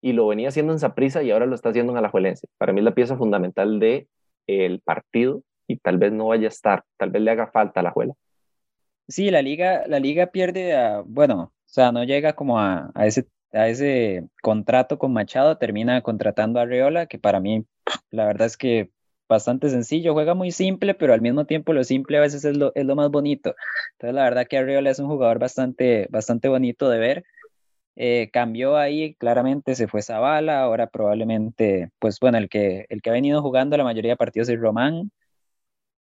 y 0.00 0.12
lo 0.12 0.26
venía 0.26 0.48
haciendo 0.48 0.72
en 0.72 0.92
prisa 0.92 1.22
y 1.22 1.30
ahora 1.30 1.46
lo 1.46 1.54
está 1.54 1.70
haciendo 1.70 1.92
en 1.92 1.98
Alajuelense. 1.98 2.48
Para 2.58 2.72
mí 2.72 2.80
es 2.80 2.84
la 2.84 2.94
pieza 2.94 3.16
fundamental 3.16 3.80
de 3.80 4.08
el 4.46 4.80
partido 4.80 5.42
y 5.66 5.76
tal 5.78 5.98
vez 5.98 6.12
no 6.12 6.28
vaya 6.28 6.46
a 6.46 6.48
estar, 6.48 6.84
tal 6.96 7.10
vez 7.10 7.22
le 7.22 7.30
haga 7.30 7.48
falta 7.48 7.80
a 7.80 7.82
la 7.82 7.90
Juela. 7.90 8.14
Sí, 9.08 9.30
la 9.30 9.42
liga, 9.42 9.86
la 9.86 10.00
liga 10.00 10.26
pierde, 10.26 10.76
a, 10.76 11.02
bueno, 11.04 11.40
o 11.42 11.52
sea, 11.66 11.92
no 11.92 12.04
llega 12.04 12.34
como 12.34 12.58
a, 12.58 12.90
a 12.94 13.06
ese 13.06 13.26
a 13.52 13.68
ese 13.68 14.28
contrato 14.42 14.98
con 14.98 15.12
Machado, 15.12 15.58
termina 15.58 16.02
contratando 16.02 16.58
a 16.58 16.62
Arreola, 16.62 17.06
que 17.06 17.18
para 17.18 17.40
mí 17.40 17.64
la 18.10 18.26
verdad 18.26 18.46
es 18.46 18.56
que 18.56 18.90
bastante 19.28 19.68
sencillo, 19.70 20.14
juega 20.14 20.34
muy 20.34 20.50
simple, 20.50 20.94
pero 20.94 21.12
al 21.12 21.20
mismo 21.20 21.44
tiempo 21.44 21.72
lo 21.72 21.84
simple 21.84 22.18
a 22.18 22.22
veces 22.22 22.44
es 22.44 22.56
lo, 22.56 22.72
es 22.74 22.84
lo 22.86 22.96
más 22.96 23.10
bonito. 23.10 23.54
Entonces 23.92 24.14
la 24.14 24.24
verdad 24.24 24.46
que 24.46 24.58
Arreola 24.58 24.90
es 24.90 24.98
un 24.98 25.08
jugador 25.08 25.38
bastante, 25.38 26.08
bastante 26.10 26.48
bonito 26.48 26.88
de 26.88 26.98
ver. 26.98 27.24
Eh, 28.00 28.30
cambió 28.32 28.76
ahí, 28.76 29.14
claramente 29.16 29.74
se 29.74 29.88
fue 29.88 30.02
Zavala, 30.02 30.62
ahora 30.62 30.86
probablemente, 30.88 31.90
pues 31.98 32.20
bueno, 32.20 32.38
el 32.38 32.48
que, 32.48 32.86
el 32.90 33.02
que 33.02 33.10
ha 33.10 33.12
venido 33.12 33.42
jugando 33.42 33.76
la 33.76 33.82
mayoría 33.82 34.12
de 34.12 34.16
partidos 34.16 34.48
es 34.48 34.60
Román. 34.60 35.10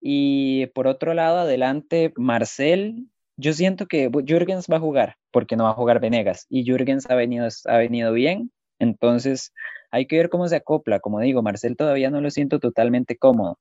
Y 0.01 0.67
por 0.69 0.87
otro 0.87 1.15
lado, 1.15 1.41
adelante, 1.41 2.13
Marcel, 2.17 3.09
yo 3.37 3.53
siento 3.53 3.87
que 3.87 4.11
Jürgens 4.27 4.69
va 4.73 4.77
a 4.79 4.81
jugar, 4.81 5.17
porque 5.31 5.57
no 5.57 5.65
va 5.65 5.71
a 5.71 5.75
jugar 5.75 6.01
Venegas, 6.01 6.47
y 6.49 6.65
Jürgens 6.65 7.11
ha 7.11 7.15
venido, 7.15 7.47
ha 7.67 7.77
venido 7.79 8.13
bien, 8.15 8.51
entonces 8.79 9.53
hay 9.91 10.07
que 10.07 10.17
ver 10.17 10.31
cómo 10.31 10.49
se 10.49 10.57
acopla. 10.57 11.01
Como 11.01 11.21
digo, 11.21 11.43
Marcel 11.43 11.77
todavía 11.77 12.11
no 12.11 12.23
lo 12.23 12.31
siento 12.31 12.59
totalmente 12.59 13.19
cómodo. 13.19 13.59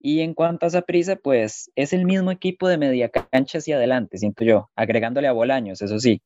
Y 0.00 0.20
en 0.22 0.34
cuanto 0.34 0.66
a 0.66 0.68
esa 0.70 0.82
prisa, 0.82 1.16
pues 1.16 1.70
es 1.76 1.92
el 1.92 2.04
mismo 2.06 2.30
equipo 2.32 2.68
de 2.68 2.78
media 2.78 3.10
cancha 3.10 3.58
hacia 3.58 3.76
adelante, 3.76 4.18
siento 4.18 4.44
yo, 4.44 4.70
agregándole 4.76 5.28
a 5.28 5.32
Bolaños, 5.32 5.82
eso 5.82 5.98
sí. 6.00 6.22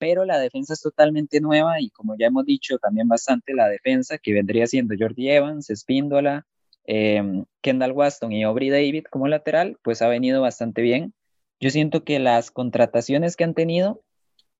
Pero 0.00 0.24
la 0.24 0.38
defensa 0.38 0.72
es 0.74 0.80
totalmente 0.80 1.40
nueva 1.42 1.80
y 1.80 1.90
como 1.90 2.16
ya 2.18 2.28
hemos 2.28 2.46
dicho 2.46 2.78
también 2.78 3.06
bastante, 3.08 3.54
la 3.54 3.68
defensa 3.68 4.18
que 4.18 4.32
vendría 4.32 4.66
siendo 4.66 4.94
Jordi 4.98 5.30
Evans, 5.30 5.70
Espíndola, 5.70 6.46
em, 6.86 7.44
Kendall 7.60 7.92
Waston 7.92 8.32
y 8.32 8.42
Aubrey 8.44 8.70
David 8.70 9.04
como 9.10 9.28
lateral, 9.28 9.78
pues 9.82 10.02
ha 10.02 10.08
venido 10.08 10.40
bastante 10.42 10.82
bien. 10.82 11.14
Yo 11.60 11.70
siento 11.70 12.04
que 12.04 12.18
las 12.18 12.50
contrataciones 12.50 13.36
que 13.36 13.44
han 13.44 13.54
tenido, 13.54 14.02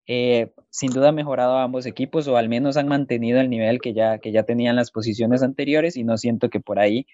eh, 0.06 0.52
sin 0.70 0.92
duda 0.92 1.08
han 1.10 1.14
mejorado 1.14 1.56
a 1.56 1.64
ambos 1.64 1.86
equipos 1.86 2.28
o 2.28 2.36
al 2.36 2.48
menos 2.50 2.76
han 2.76 2.88
mantenido 2.88 3.40
el 3.40 3.50
nivel 3.50 3.80
que 3.80 3.94
ya, 3.94 4.18
que 4.18 4.32
ya 4.32 4.42
tenían 4.44 4.76
las 4.76 4.90
posiciones 4.90 5.42
anteriores 5.42 5.96
y 5.96 6.04
no 6.04 6.18
siento 6.18 6.50
que 6.50 6.60
por 6.60 6.78
ahí 6.78 7.06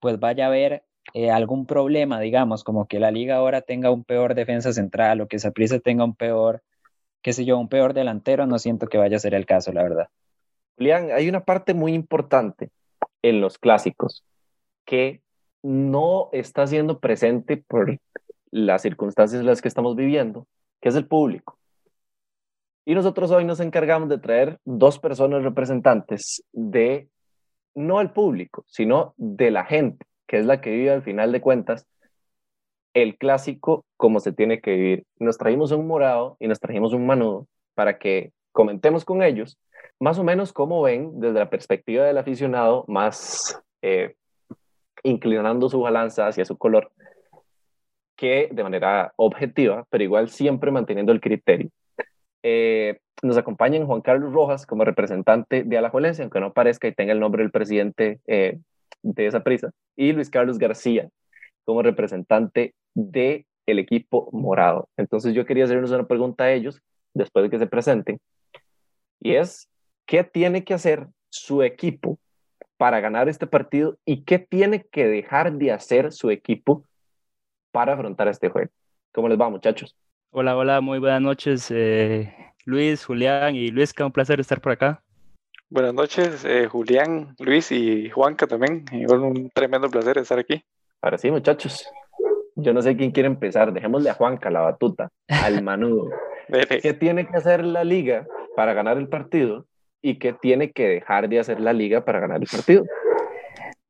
pues 0.00 0.18
vaya 0.18 0.46
a 0.46 0.48
haber 0.48 0.84
eh, 1.14 1.30
algún 1.30 1.66
problema, 1.66 2.20
digamos, 2.20 2.64
como 2.64 2.86
que 2.86 3.00
la 3.00 3.10
liga 3.10 3.36
ahora 3.36 3.62
tenga 3.62 3.90
un 3.90 4.04
peor 4.04 4.34
defensa 4.34 4.72
central 4.72 5.20
o 5.20 5.28
que 5.28 5.38
Saprissa 5.38 5.80
tenga 5.80 6.04
un 6.04 6.14
peor, 6.14 6.62
qué 7.22 7.32
sé 7.32 7.44
yo, 7.44 7.58
un 7.58 7.68
peor 7.68 7.94
delantero, 7.94 8.46
no 8.46 8.58
siento 8.58 8.86
que 8.86 8.98
vaya 8.98 9.16
a 9.16 9.20
ser 9.20 9.34
el 9.34 9.46
caso, 9.46 9.72
la 9.72 9.82
verdad. 9.82 10.08
Julián, 10.76 11.10
hay 11.12 11.28
una 11.28 11.44
parte 11.44 11.74
muy 11.74 11.92
importante 11.94 12.70
en 13.22 13.40
los 13.40 13.58
clásicos 13.58 14.24
que 14.84 15.20
no 15.62 16.30
está 16.32 16.66
siendo 16.66 17.00
presente 17.00 17.58
por 17.58 17.98
las 18.50 18.82
circunstancias 18.82 19.40
en 19.40 19.46
las 19.46 19.60
que 19.60 19.68
estamos 19.68 19.94
viviendo, 19.94 20.46
que 20.80 20.88
es 20.88 20.96
el 20.96 21.06
público. 21.06 21.58
Y 22.86 22.94
nosotros 22.94 23.30
hoy 23.30 23.44
nos 23.44 23.60
encargamos 23.60 24.08
de 24.08 24.18
traer 24.18 24.58
dos 24.64 24.98
personas 24.98 25.42
representantes 25.42 26.42
de, 26.52 27.08
no 27.74 28.00
el 28.00 28.10
público, 28.10 28.64
sino 28.66 29.14
de 29.16 29.50
la 29.50 29.64
gente, 29.64 30.06
que 30.26 30.38
es 30.38 30.46
la 30.46 30.60
que 30.60 30.70
vive 30.70 30.90
al 30.90 31.02
final 31.02 31.30
de 31.30 31.40
cuentas 31.40 31.86
el 32.94 33.16
clásico 33.16 33.84
como 33.96 34.20
se 34.20 34.32
tiene 34.32 34.60
que 34.60 34.72
vivir. 34.72 35.04
Nos 35.18 35.38
trajimos 35.38 35.72
un 35.72 35.86
morado 35.86 36.36
y 36.40 36.48
nos 36.48 36.60
trajimos 36.60 36.92
un 36.92 37.06
manudo 37.06 37.46
para 37.74 37.98
que 37.98 38.32
comentemos 38.52 39.04
con 39.04 39.22
ellos 39.22 39.58
más 40.00 40.18
o 40.18 40.24
menos 40.24 40.52
cómo 40.52 40.82
ven 40.82 41.20
desde 41.20 41.38
la 41.38 41.50
perspectiva 41.50 42.04
del 42.04 42.18
aficionado, 42.18 42.84
más 42.88 43.60
eh, 43.82 44.14
inclinando 45.02 45.68
su 45.68 45.80
balanza 45.80 46.26
hacia 46.26 46.44
su 46.44 46.56
color, 46.56 46.90
que 48.16 48.48
de 48.50 48.62
manera 48.62 49.12
objetiva, 49.16 49.86
pero 49.90 50.04
igual 50.04 50.30
siempre 50.30 50.70
manteniendo 50.70 51.12
el 51.12 51.20
criterio. 51.20 51.68
Eh, 52.42 52.98
nos 53.22 53.36
acompaña 53.36 53.84
Juan 53.84 54.00
Carlos 54.00 54.32
Rojas 54.32 54.64
como 54.64 54.84
representante 54.84 55.64
de 55.64 55.76
Alajuelense, 55.76 56.22
aunque 56.22 56.40
no 56.40 56.54
parezca 56.54 56.88
y 56.88 56.94
tenga 56.94 57.12
el 57.12 57.20
nombre 57.20 57.42
del 57.42 57.52
presidente 57.52 58.20
eh, 58.26 58.58
de 59.02 59.26
esa 59.26 59.40
prisa, 59.40 59.70
y 59.96 60.12
Luis 60.12 60.30
Carlos 60.30 60.58
García 60.58 61.10
como 61.64 61.82
representante 61.82 62.74
de 62.94 63.46
el 63.66 63.78
equipo 63.78 64.28
morado. 64.32 64.88
Entonces 64.96 65.34
yo 65.34 65.46
quería 65.46 65.64
hacerles 65.64 65.90
una 65.90 66.06
pregunta 66.06 66.44
a 66.44 66.52
ellos 66.52 66.80
después 67.14 67.44
de 67.44 67.50
que 67.50 67.58
se 67.58 67.66
presenten, 67.66 68.18
y 69.20 69.34
es, 69.34 69.68
¿qué 70.06 70.24
tiene 70.24 70.64
que 70.64 70.74
hacer 70.74 71.06
su 71.28 71.62
equipo 71.62 72.18
para 72.76 73.00
ganar 73.00 73.28
este 73.28 73.46
partido 73.46 73.98
y 74.04 74.24
qué 74.24 74.38
tiene 74.38 74.84
que 74.84 75.06
dejar 75.06 75.52
de 75.52 75.72
hacer 75.72 76.12
su 76.12 76.30
equipo 76.30 76.84
para 77.70 77.94
afrontar 77.94 78.28
este 78.28 78.48
juego? 78.48 78.70
¿Cómo 79.12 79.28
les 79.28 79.38
va, 79.38 79.50
muchachos? 79.50 79.94
Hola, 80.30 80.56
hola, 80.56 80.80
muy 80.80 80.98
buenas 80.98 81.20
noches, 81.20 81.70
eh, 81.70 82.32
Luis, 82.64 83.04
Julián 83.04 83.56
y 83.56 83.68
Luis, 83.68 83.92
que 83.92 84.04
un 84.04 84.12
placer 84.12 84.40
estar 84.40 84.60
por 84.60 84.72
acá. 84.72 85.02
Buenas 85.68 85.94
noches, 85.94 86.44
eh, 86.44 86.66
Julián, 86.66 87.34
Luis 87.38 87.70
y 87.70 88.08
Juanca 88.10 88.46
también. 88.46 88.84
Igual 88.92 89.20
un 89.20 89.50
tremendo 89.50 89.88
placer 89.88 90.18
estar 90.18 90.38
aquí. 90.38 90.64
Ahora 91.02 91.18
sí, 91.18 91.30
muchachos. 91.30 91.86
Yo 92.56 92.72
no 92.72 92.82
sé 92.82 92.96
quién 92.96 93.10
quiere 93.10 93.28
empezar. 93.28 93.72
Dejémosle 93.72 94.10
a 94.10 94.14
Juanca 94.14 94.50
la 94.50 94.60
batuta, 94.60 95.10
al 95.28 95.62
manudo. 95.62 96.10
¿Qué 96.82 96.94
tiene 96.94 97.26
que 97.26 97.36
hacer 97.36 97.64
la 97.64 97.84
liga 97.84 98.26
para 98.56 98.74
ganar 98.74 98.98
el 98.98 99.08
partido 99.08 99.66
y 100.02 100.18
qué 100.18 100.32
tiene 100.32 100.72
que 100.72 100.88
dejar 100.88 101.28
de 101.28 101.38
hacer 101.38 101.60
la 101.60 101.72
liga 101.72 102.04
para 102.04 102.20
ganar 102.20 102.40
el 102.40 102.48
partido? 102.50 102.84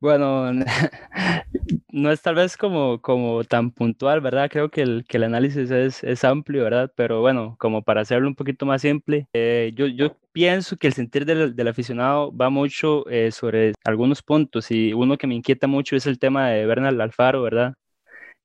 Bueno, 0.01 0.51
no 1.93 2.11
es 2.11 2.23
tal 2.23 2.35
vez 2.35 2.57
como, 2.57 3.03
como 3.03 3.45
tan 3.45 3.71
puntual, 3.71 4.23
¿verdad? 4.23 4.49
Creo 4.51 4.71
que 4.71 4.81
el, 4.81 5.05
que 5.07 5.19
el 5.19 5.25
análisis 5.25 5.71
es, 5.71 6.03
es 6.03 6.25
amplio, 6.25 6.65
¿verdad? 6.65 6.91
Pero 6.97 7.21
bueno, 7.21 7.57
como 7.59 7.83
para 7.83 8.01
hacerlo 8.01 8.27
un 8.27 8.35
poquito 8.35 8.65
más 8.65 8.81
simple, 8.81 9.27
eh, 9.35 9.73
yo, 9.75 9.87
yo 9.87 10.17
pienso 10.33 10.79
que 10.79 10.87
el 10.87 10.95
sentir 10.95 11.27
del, 11.27 11.55
del 11.55 11.69
aficionado 11.69 12.35
va 12.35 12.49
mucho 12.49 13.07
eh, 13.11 13.31
sobre 13.31 13.75
algunos 13.85 14.23
puntos 14.23 14.71
y 14.71 14.95
uno 14.95 15.19
que 15.19 15.27
me 15.27 15.35
inquieta 15.35 15.67
mucho 15.67 15.97
es 15.97 16.07
el 16.07 16.19
tema 16.19 16.49
de 16.49 16.65
Bernal 16.65 16.99
Alfaro, 17.01 17.43
¿verdad? 17.43 17.75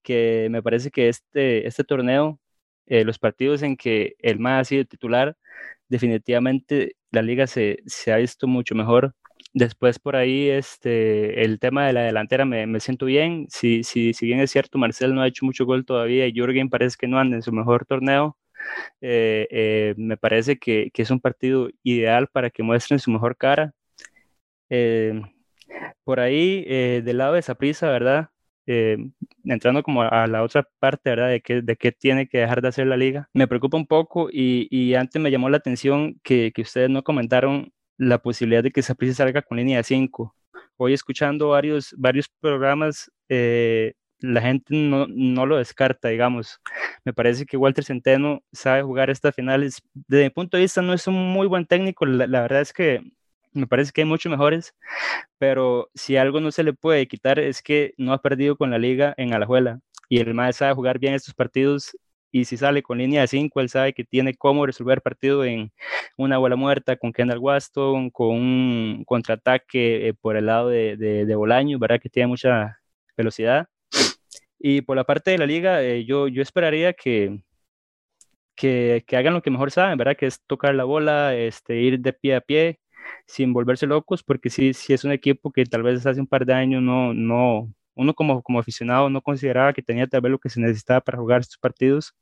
Que 0.05 0.47
me 0.51 0.63
parece 0.63 0.91
que 0.91 1.09
este, 1.09 1.67
este 1.67 1.83
torneo, 1.83 2.39
eh, 2.87 3.03
los 3.03 3.19
partidos 3.19 3.63
en 3.63 3.77
que 3.77 4.15
el 4.19 4.39
MAD 4.39 4.59
ha 4.59 4.65
sido 4.65 4.85
titular, 4.85 5.37
definitivamente 5.89 6.95
la 7.11 7.21
liga 7.21 7.47
se, 7.47 7.79
se 7.87 8.13
ha 8.13 8.17
visto 8.17 8.47
mucho 8.47 8.75
mejor 8.75 9.15
Después 9.57 9.99
por 9.99 10.17
ahí 10.17 10.49
este, 10.49 11.45
el 11.45 11.59
tema 11.59 11.87
de 11.87 11.93
la 11.93 12.01
delantera 12.03 12.43
me, 12.43 12.67
me 12.67 12.81
siento 12.81 13.05
bien. 13.05 13.47
Si, 13.49 13.83
si, 13.85 14.13
si, 14.13 14.25
bien 14.25 14.41
es 14.41 14.51
cierto, 14.51 14.77
Marcel 14.77 15.15
no 15.15 15.21
ha 15.21 15.27
hecho 15.27 15.45
mucho 15.45 15.65
gol 15.65 15.85
todavía 15.85 16.27
y 16.27 16.33
Jürgen 16.33 16.69
parece 16.69 16.97
que 16.99 17.07
no 17.07 17.17
anda 17.19 17.37
en 17.37 17.41
su 17.41 17.53
mejor 17.53 17.85
torneo, 17.85 18.37
eh, 19.01 19.47
eh, 19.51 19.93
me 19.97 20.17
parece 20.17 20.57
que, 20.57 20.91
que, 20.93 21.03
es 21.03 21.11
un 21.11 21.21
partido 21.21 21.69
ideal 21.83 22.27
para 22.27 22.49
que 22.49 22.63
muestren 22.63 22.99
su 22.99 23.11
mejor 23.11 23.37
cara. 23.37 23.73
Por 26.03 26.19
ahí, 26.19 26.65
del 27.01 27.17
lado 27.17 27.33
de 27.33 27.39
esa 27.39 27.55
prisa, 27.55 27.89
¿verdad? 27.89 28.29
Entrando 28.65 29.83
como 29.83 30.01
a 30.01 30.27
la 30.27 30.43
otra 30.43 30.67
parte, 30.79 31.09
¿verdad? 31.11 31.29
De 31.29 31.41
qué, 31.41 31.61
de 31.61 31.75
qué 31.75 31.91
tiene 31.91 32.27
que 32.27 32.39
dejar 32.39 32.61
de 32.61 32.67
hacer 32.69 32.87
la 32.87 32.97
liga. 32.97 33.29
Me 33.33 33.47
preocupa 33.47 33.77
un 33.77 33.87
poco 33.87 34.29
y, 34.31 34.93
antes 34.95 35.21
me 35.21 35.31
llamó 35.31 35.49
la 35.49 35.57
atención 35.57 36.19
que, 36.23 36.51
ustedes 36.57 36.89
no 36.89 37.03
comentaron 37.03 37.71
la 37.97 38.19
posibilidad 38.19 38.63
de 38.63 38.71
que 38.71 38.81
Saprissa 38.81 39.15
salga 39.15 39.41
con 39.41 39.57
línea 39.57 39.77
de 39.77 39.83
5. 39.83 40.35
Hoy 40.77 40.93
escuchando 40.93 41.49
varios, 41.49 41.93
varios 41.97 42.27
programas, 42.41 43.11
eh, 43.29 43.93
la 44.19 44.41
gente 44.41 44.75
no, 44.75 45.07
no, 45.07 45.45
lo 45.45 45.57
descarta, 45.57 46.09
digamos. 46.09 46.59
Me 47.05 47.13
parece 47.13 47.45
que 47.45 47.57
Walter 47.57 47.83
Centeno 47.83 48.41
sabe 48.51 48.81
jugar 48.83 49.09
estas 49.09 49.35
finales. 49.35 49.81
Desde 49.93 50.25
mi 50.25 50.29
punto 50.31 50.57
de 50.57 50.63
vista 50.63 50.81
no 50.81 50.93
es 50.93 51.07
un 51.07 51.15
muy 51.15 51.47
buen 51.47 51.65
técnico, 51.65 52.05
la 52.05 52.41
verdad 52.41 52.61
es 52.61 52.73
que 52.73 53.01
me 53.55 53.67
parece 53.67 53.91
que 53.91 54.01
hay 54.01 54.05
muchos 54.07 54.29
mejores, 54.29 54.75
pero 55.37 55.89
si 55.95 56.17
algo 56.17 56.39
no 56.39 56.51
se 56.51 56.63
le 56.63 56.73
puede 56.73 57.07
quitar 57.07 57.39
es 57.39 57.61
que 57.61 57.93
no 57.97 58.13
ha 58.13 58.21
perdido 58.21 58.57
con 58.57 58.71
la 58.71 58.77
liga 58.77 59.13
en 59.17 59.33
Alajuela 59.33 59.79
y 60.09 60.19
el 60.19 60.33
MAE 60.33 60.53
sabe 60.53 60.73
jugar 60.75 60.99
bien 60.99 61.15
estos 61.15 61.33
partidos 61.33 61.97
y 62.31 62.43
si 62.45 62.57
sale 62.57 62.83
con 62.83 62.97
línea 62.97 63.21
de 63.21 63.27
5, 63.27 63.61
él 63.61 63.69
sabe 63.69 63.93
que 63.93 64.03
tiene 64.03 64.33
cómo 64.35 64.65
resolver 64.65 65.01
partido 65.01 65.45
en 65.45 65.71
una 66.17 66.37
bola 66.37 66.57
muerta 66.57 66.97
con 66.97 67.13
Kendall 67.13 67.39
Waston, 67.39 68.09
con 68.09 68.35
un 68.35 69.03
contraataque 69.05 70.09
eh, 70.09 70.13
por 70.13 70.35
el 70.35 70.47
lado 70.47 70.67
de, 70.67 70.97
de, 70.97 71.25
de, 71.25 71.35
Bolaño, 71.35 71.79
¿verdad? 71.79 72.01
Que 72.01 72.09
tiene 72.09 72.27
mucha 72.27 72.81
velocidad. 73.15 73.69
Y 74.59 74.81
por 74.81 74.97
la 74.97 75.05
parte 75.05 75.31
de 75.31 75.37
la 75.37 75.45
liga, 75.45 75.81
eh, 75.81 76.03
yo, 76.05 76.27
yo 76.27 76.41
esperaría 76.41 76.91
que, 76.91 77.39
que, 78.55 79.03
que, 79.07 79.17
hagan 79.17 79.33
lo 79.33 79.41
que 79.41 79.49
mejor 79.51 79.71
saben, 79.71 79.97
¿verdad? 79.97 80.17
Que 80.17 80.25
es 80.27 80.41
tocar 80.45 80.75
la 80.75 80.83
bola, 80.83 81.35
este, 81.35 81.77
ir 81.79 81.99
de 82.01 82.11
pie 82.13 82.35
a 82.35 82.41
pie, 82.41 82.79
sin 83.27 83.53
volverse 83.53 83.87
locos, 83.87 84.23
porque 84.23 84.49
sí, 84.49 84.73
sí 84.73 84.93
es 84.93 85.03
un 85.03 85.11
equipo 85.11 85.51
que 85.51 85.65
tal 85.65 85.83
vez 85.83 86.05
hace 86.05 86.21
un 86.21 86.27
par 86.27 86.45
de 86.45 86.53
años 86.53 86.81
no, 86.81 87.13
no, 87.13 87.73
uno 87.95 88.13
como, 88.13 88.41
como 88.43 88.59
aficionado 88.59 89.09
no 89.09 89.21
consideraba 89.21 89.73
que 89.73 89.81
tenía 89.81 90.07
tal 90.07 90.21
vez 90.21 90.31
lo 90.31 90.39
que 90.39 90.49
se 90.49 90.59
necesitaba 90.61 91.01
para 91.01 91.17
jugar 91.17 91.41
estos 91.41 91.57
partidos 91.57 92.15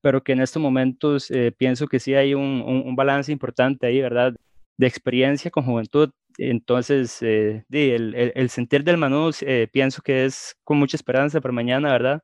pero 0.00 0.22
que 0.22 0.32
en 0.32 0.40
estos 0.40 0.62
momentos 0.62 1.30
eh, 1.30 1.52
pienso 1.56 1.86
que 1.86 2.00
sí 2.00 2.14
hay 2.14 2.34
un, 2.34 2.62
un, 2.62 2.96
balance 2.96 3.32
importante 3.32 3.86
ahí, 3.86 4.00
¿verdad? 4.00 4.34
De 4.76 4.86
experiencia 4.86 5.50
con 5.50 5.64
juventud. 5.64 6.10
Entonces, 6.38 7.22
eh, 7.22 7.64
el, 7.70 8.14
el, 8.14 8.32
el, 8.34 8.50
sentir 8.50 8.84
del 8.84 8.98
Manu 8.98 9.30
eh, 9.40 9.68
pienso 9.72 10.02
que 10.02 10.26
es 10.26 10.56
con 10.64 10.78
mucha 10.78 10.96
esperanza 10.96 11.40
para 11.40 11.52
mañana, 11.52 11.92
¿verdad? 11.92 12.22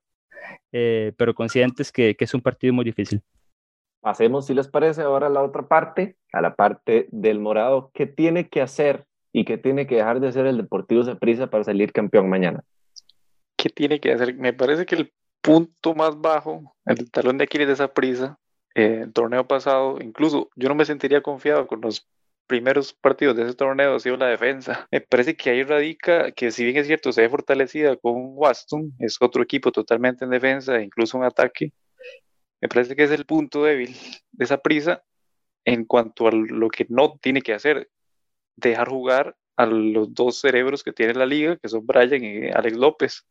Eh, 0.72 1.12
pero 1.16 1.34
conscientes 1.34 1.92
que, 1.92 2.14
que, 2.14 2.24
es 2.24 2.34
un 2.34 2.40
partido 2.40 2.72
muy 2.74 2.84
difícil. 2.84 3.22
Pasemos, 4.02 4.46
si 4.46 4.54
les 4.54 4.66
parece, 4.66 5.02
ahora 5.02 5.28
a 5.28 5.30
la 5.30 5.42
otra 5.42 5.68
parte, 5.68 6.16
a 6.32 6.40
la 6.40 6.56
parte 6.56 7.08
del 7.12 7.38
morado. 7.38 7.92
¿Qué 7.94 8.06
tiene 8.06 8.48
que 8.48 8.60
hacer 8.60 9.06
y 9.32 9.44
qué 9.44 9.58
tiene 9.58 9.86
que 9.86 9.94
dejar 9.94 10.18
de 10.18 10.28
hacer 10.28 10.44
el 10.46 10.56
Deportivo 10.56 11.02
Prisa 11.20 11.46
para 11.46 11.62
salir 11.62 11.92
campeón 11.92 12.28
mañana? 12.28 12.64
¿Qué 13.56 13.68
tiene 13.70 14.00
que 14.00 14.12
hacer? 14.12 14.34
Me 14.34 14.52
parece 14.52 14.86
que 14.86 14.96
el 14.96 15.12
punto 15.40 15.94
más 15.94 16.20
bajo, 16.20 16.74
el 16.84 17.10
talón 17.12 17.38
de 17.38 17.44
Aquiles 17.44 17.68
de 17.68 17.74
esa 17.74 17.94
prisa, 17.94 18.38
eh, 18.74 19.02
el 19.04 19.12
torneo 19.12 19.46
pasado, 19.46 19.98
incluso 20.00 20.50
yo 20.56 20.68
no 20.68 20.74
me 20.74 20.84
sentiría 20.84 21.22
confiado 21.22 21.68
con 21.68 21.80
los 21.80 22.08
primeros 22.48 22.92
partidos 22.92 23.36
de 23.36 23.44
ese 23.44 23.54
torneo 23.54 23.94
ha 23.94 24.00
sido 24.00 24.16
la 24.16 24.26
defensa. 24.26 24.86
Me 24.90 25.00
parece 25.00 25.36
que 25.36 25.50
ahí 25.50 25.62
radica 25.62 26.32
que 26.32 26.50
si 26.50 26.64
bien 26.64 26.76
es 26.76 26.86
cierto 26.86 27.12
se 27.12 27.22
ve 27.22 27.28
fortalecida 27.28 27.96
con 27.96 28.32
Waston, 28.36 28.92
es 28.98 29.16
otro 29.20 29.42
equipo 29.42 29.72
totalmente 29.72 30.24
en 30.24 30.30
defensa, 30.30 30.82
incluso 30.82 31.16
un 31.16 31.24
ataque. 31.24 31.72
Me 32.62 32.68
parece 32.68 32.96
que 32.96 33.02
es 33.04 33.10
el 33.10 33.26
punto 33.26 33.64
débil 33.64 33.94
de 34.30 34.44
esa 34.44 34.58
prisa 34.58 35.04
en 35.64 35.84
cuanto 35.84 36.28
a 36.28 36.32
lo 36.32 36.68
que 36.70 36.86
no 36.88 37.18
tiene 37.20 37.42
que 37.42 37.52
hacer, 37.52 37.90
dejar 38.56 38.88
jugar 38.88 39.36
a 39.56 39.66
los 39.66 40.14
dos 40.14 40.40
cerebros 40.40 40.82
que 40.82 40.92
tiene 40.92 41.14
la 41.14 41.26
liga, 41.26 41.56
que 41.58 41.68
son 41.68 41.86
Brian 41.86 42.24
y 42.24 42.48
Alex 42.50 42.76
López 42.76 43.26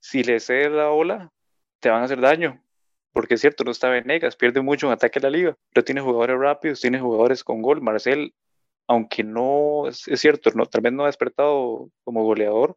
si 0.00 0.22
le 0.22 0.40
cedes 0.40 0.70
la 0.72 0.90
ola, 0.90 1.32
te 1.80 1.90
van 1.90 2.02
a 2.02 2.04
hacer 2.04 2.20
daño. 2.20 2.62
Porque 3.12 3.34
es 3.34 3.40
cierto, 3.40 3.64
no 3.64 3.70
está 3.70 3.88
Venegas, 3.88 4.36
pierde 4.36 4.60
mucho 4.60 4.86
en 4.86 4.92
ataque 4.92 5.18
a 5.18 5.22
la 5.22 5.30
liga, 5.30 5.56
pero 5.72 5.84
tiene 5.84 6.00
jugadores 6.00 6.38
rápidos, 6.38 6.80
tiene 6.80 7.00
jugadores 7.00 7.42
con 7.44 7.62
gol. 7.62 7.80
Marcel, 7.80 8.34
aunque 8.86 9.24
no 9.24 9.88
es, 9.88 10.04
cierto, 10.20 10.50
no, 10.54 10.66
tal 10.66 10.82
vez 10.82 10.92
no 10.92 11.04
ha 11.04 11.06
despertado 11.06 11.90
como 12.04 12.24
goleador, 12.24 12.76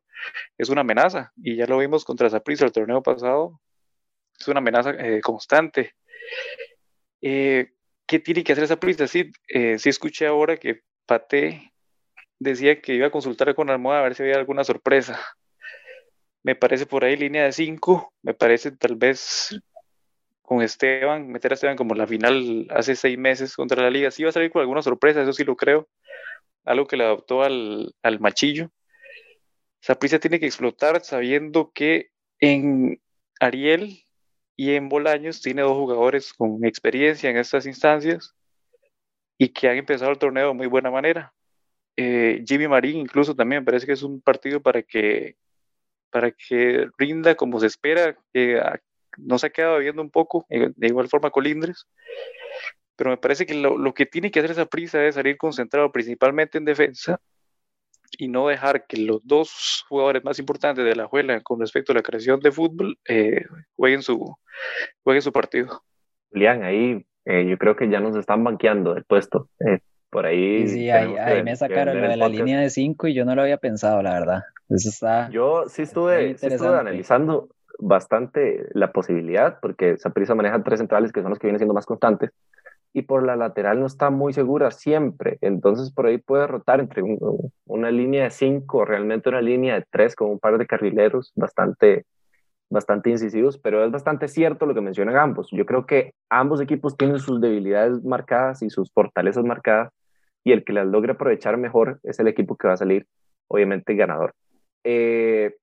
es 0.58 0.70
una 0.70 0.82
amenaza. 0.82 1.34
Y 1.38 1.58
ya 1.58 1.66
lo 1.68 1.78
vimos 1.78 2.06
contra 2.06 2.30
Zaprisa 2.30 2.66
el 2.66 2.72
torneo 2.72 3.04
pasado, 3.04 3.62
es 4.40 4.48
una 4.48 4.60
amenaza 4.60 4.92
eh, 4.92 5.22
constante. 5.22 5.94
Eh, 7.22 7.74
¿Qué 8.06 8.20
tiene 8.20 8.44
que 8.44 8.54
hacer 8.54 8.64
esa 8.64 8.80
prisa? 8.80 9.08
Sí, 9.08 9.32
eh, 9.48 9.78
sí 9.78 9.90
escuché 9.90 10.26
ahora 10.28 10.58
que 10.58 10.82
Pate 11.06 11.74
decía 12.40 12.82
que 12.82 12.96
iba 12.96 13.08
a 13.08 13.12
consultar 13.12 13.54
con 13.56 13.70
Almohada 13.70 14.00
a 14.00 14.04
ver 14.04 14.16
si 14.16 14.24
había 14.24 14.38
alguna 14.38 14.64
sorpresa 14.64 15.20
me 16.44 16.56
parece 16.56 16.86
por 16.86 17.04
ahí 17.04 17.16
línea 17.16 17.44
de 17.44 17.52
5, 17.52 18.14
me 18.22 18.34
parece 18.34 18.72
tal 18.72 18.96
vez 18.96 19.60
con 20.42 20.62
Esteban, 20.62 21.28
meter 21.28 21.52
a 21.52 21.56
Esteban 21.56 21.78
como 21.78 21.94
la 21.96 22.08
final 22.08 22.68
hace 22.72 22.96
seis 22.96 23.18
meses 23.18 23.56
contra 23.56 23.84
la 23.84 23.90
liga, 23.90 24.12
sí 24.12 24.24
va 24.24 24.30
a 24.30 24.34
salir 24.34 24.52
con 24.52 24.62
alguna 24.62 24.82
sorpresa, 24.82 25.22
eso 25.22 25.34
sí 25.34 25.44
lo 25.44 25.56
creo, 25.56 25.88
algo 26.64 26.88
que 26.88 26.98
le 26.98 27.04
adoptó 27.04 27.44
al, 27.44 27.94
al 28.02 28.20
machillo. 28.20 28.72
Saprissa 29.82 30.20
tiene 30.20 30.40
que 30.40 30.48
explotar 30.48 31.04
sabiendo 31.04 31.72
que 31.72 32.10
en 32.40 33.02
Ariel 33.40 34.04
Y 34.60 34.76
en 34.76 34.90
Bolaños 34.90 35.40
tiene 35.40 35.62
dos 35.62 35.72
jugadores 35.72 36.34
con 36.34 36.66
experiencia 36.66 37.30
en 37.30 37.38
estas 37.38 37.66
instancias 37.66 38.36
y 39.38 39.48
que 39.48 39.70
han 39.70 39.78
empezado 39.78 40.12
el 40.12 40.18
torneo 40.18 40.50
de 40.50 40.54
muy 40.54 40.68
buena 40.68 40.92
manera. 40.92 41.34
Eh, 41.96 42.44
Jimmy 42.46 42.68
Marín 42.68 42.98
incluso 42.98 43.34
también 43.34 43.64
parece 43.64 43.86
que 43.86 43.94
es 43.94 44.04
un 44.04 44.20
partido 44.20 44.62
para 44.62 44.84
que, 44.84 45.38
para 46.10 46.32
que 46.32 46.90
rinda 46.98 47.36
como 47.36 47.58
se 47.62 47.68
espera, 47.68 48.18
que 48.34 48.60
ah, 48.60 48.78
no 49.16 49.40
se 49.40 49.48
ha 49.48 49.50
quedado 49.50 49.80
viendo 49.80 50.02
un 50.02 50.10
poco, 50.10 50.46
eh, 50.50 50.72
de 50.76 50.88
igual 50.88 51.08
forma 51.08 51.32
Colindres, 51.32 51.88
pero 52.98 53.12
me 53.12 53.18
parece 53.18 53.46
que 53.46 53.54
lo, 53.54 53.78
lo 53.78 53.94
que 53.94 54.08
tiene 54.08 54.30
que 54.30 54.40
hacer 54.40 54.52
esa 54.52 54.66
prisa 54.66 55.06
es 55.06 55.16
salir 55.16 55.38
concentrado 55.38 55.90
principalmente 55.90 56.58
en 56.58 56.66
defensa 56.66 57.22
y 58.18 58.28
no 58.28 58.48
dejar 58.48 58.86
que 58.86 58.98
los 58.98 59.26
dos 59.26 59.86
jugadores 59.88 60.24
más 60.24 60.40
importantes 60.40 60.84
de 60.84 60.96
la 60.96 61.08
juela 61.08 61.42
con 61.42 61.60
respecto 61.60 61.92
a 61.92 61.96
la 61.96 62.02
creación 62.02 62.40
de 62.40 62.52
fútbol 62.52 62.98
eh, 63.08 63.46
jueguen, 63.76 64.02
su, 64.02 64.36
jueguen 65.04 65.22
su 65.22 65.32
partido. 65.32 65.84
Julián, 66.32 66.64
ahí 66.64 67.06
eh, 67.26 67.46
yo 67.48 67.58
creo 67.58 67.76
que 67.76 67.90
ya 67.90 68.00
nos 68.00 68.16
están 68.16 68.44
banqueando 68.44 68.96
el 68.96 69.04
puesto. 69.04 69.50
Eh, 69.60 69.80
por 70.10 70.26
ahí. 70.26 70.68
Sí, 70.68 70.76
sí 70.76 70.90
ahí, 70.90 71.44
me 71.44 71.56
sacaron 71.56 72.02
lo 72.02 72.08
de 72.08 72.18
la 72.18 72.28
línea 72.28 72.60
de 72.60 72.70
5 72.70 73.08
y 73.08 73.14
yo 73.14 73.26
no 73.26 73.36
lo 73.36 73.44
había 73.44 73.58
pensado, 73.58 74.02
la 74.02 74.14
verdad. 74.14 74.44
Eso 74.70 74.90
está. 74.90 75.30
Yo 75.30 75.66
sí 75.68 75.84
estuve, 75.84 76.38
sí 76.38 76.48
estuve 76.48 76.80
analizando 76.80 77.50
bastante 77.80 78.66
la 78.74 78.92
posibilidad, 78.92 79.60
porque 79.62 79.98
Saprissa 79.98 80.36
maneja 80.36 80.62
tres 80.64 80.80
centrales 80.80 81.12
que 81.12 81.22
son 81.22 81.30
los 81.30 81.40
que 81.40 81.48
vienen 81.48 81.60
siendo 81.60 81.74
más 81.74 81.86
constantes 81.86 82.32
y 82.94 83.04
por 83.04 83.24
la 83.24 83.36
lateral 83.36 83.80
no 83.80 83.86
está 83.86 84.10
muy 84.10 84.34
segura 84.34 84.72
siempre. 84.72 85.38
Entonces 85.42 85.92
por 85.92 86.08
ahí 86.08 86.18
puede 86.18 86.48
rotar 86.48 86.80
entre 86.80 87.04
una 87.66 87.92
línea 87.92 88.24
de 88.26 88.32
cinco, 88.32 88.86
realmente 88.86 89.30
una 89.30 89.42
línea 89.42 89.76
de 89.76 89.86
tres 89.90 90.16
con 90.16 90.30
un 90.32 90.40
par 90.40 90.58
de 90.58 90.66
carrileros 90.66 91.32
bastante, 91.36 92.06
bastante 92.70 93.10
incisivos, 93.10 93.58
pero 93.58 93.84
es 93.86 93.92
bastante 93.92 94.28
cierto 94.28 94.66
lo 94.66 94.74
que 94.74 94.82
mencionan 94.82 95.18
ambos. 95.18 95.50
Yo 95.52 95.66
creo 95.66 95.86
que 95.86 96.14
ambos 96.30 96.62
equipos 96.62 96.98
tienen 96.98 97.20
sus 97.20 97.40
debilidades 97.40 98.04
marcadas 98.04 98.62
y 98.64 98.70
sus 98.70 98.92
fortalezas 98.92 99.44
marcadas 99.44 99.94
y 100.44 100.52
el 100.52 100.64
que 100.64 100.74
las 100.74 100.88
logre 100.88 101.14
aprovechar 101.14 101.58
mejor 101.58 102.00
es 102.04 102.20
el 102.20 102.28
equipo 102.28 102.56
que 102.56 102.68
va 102.68 102.74
a 102.74 102.78
salir, 102.78 103.06
obviamente, 103.48 103.96
ganador. 103.96 104.34
Eh, 104.84 105.56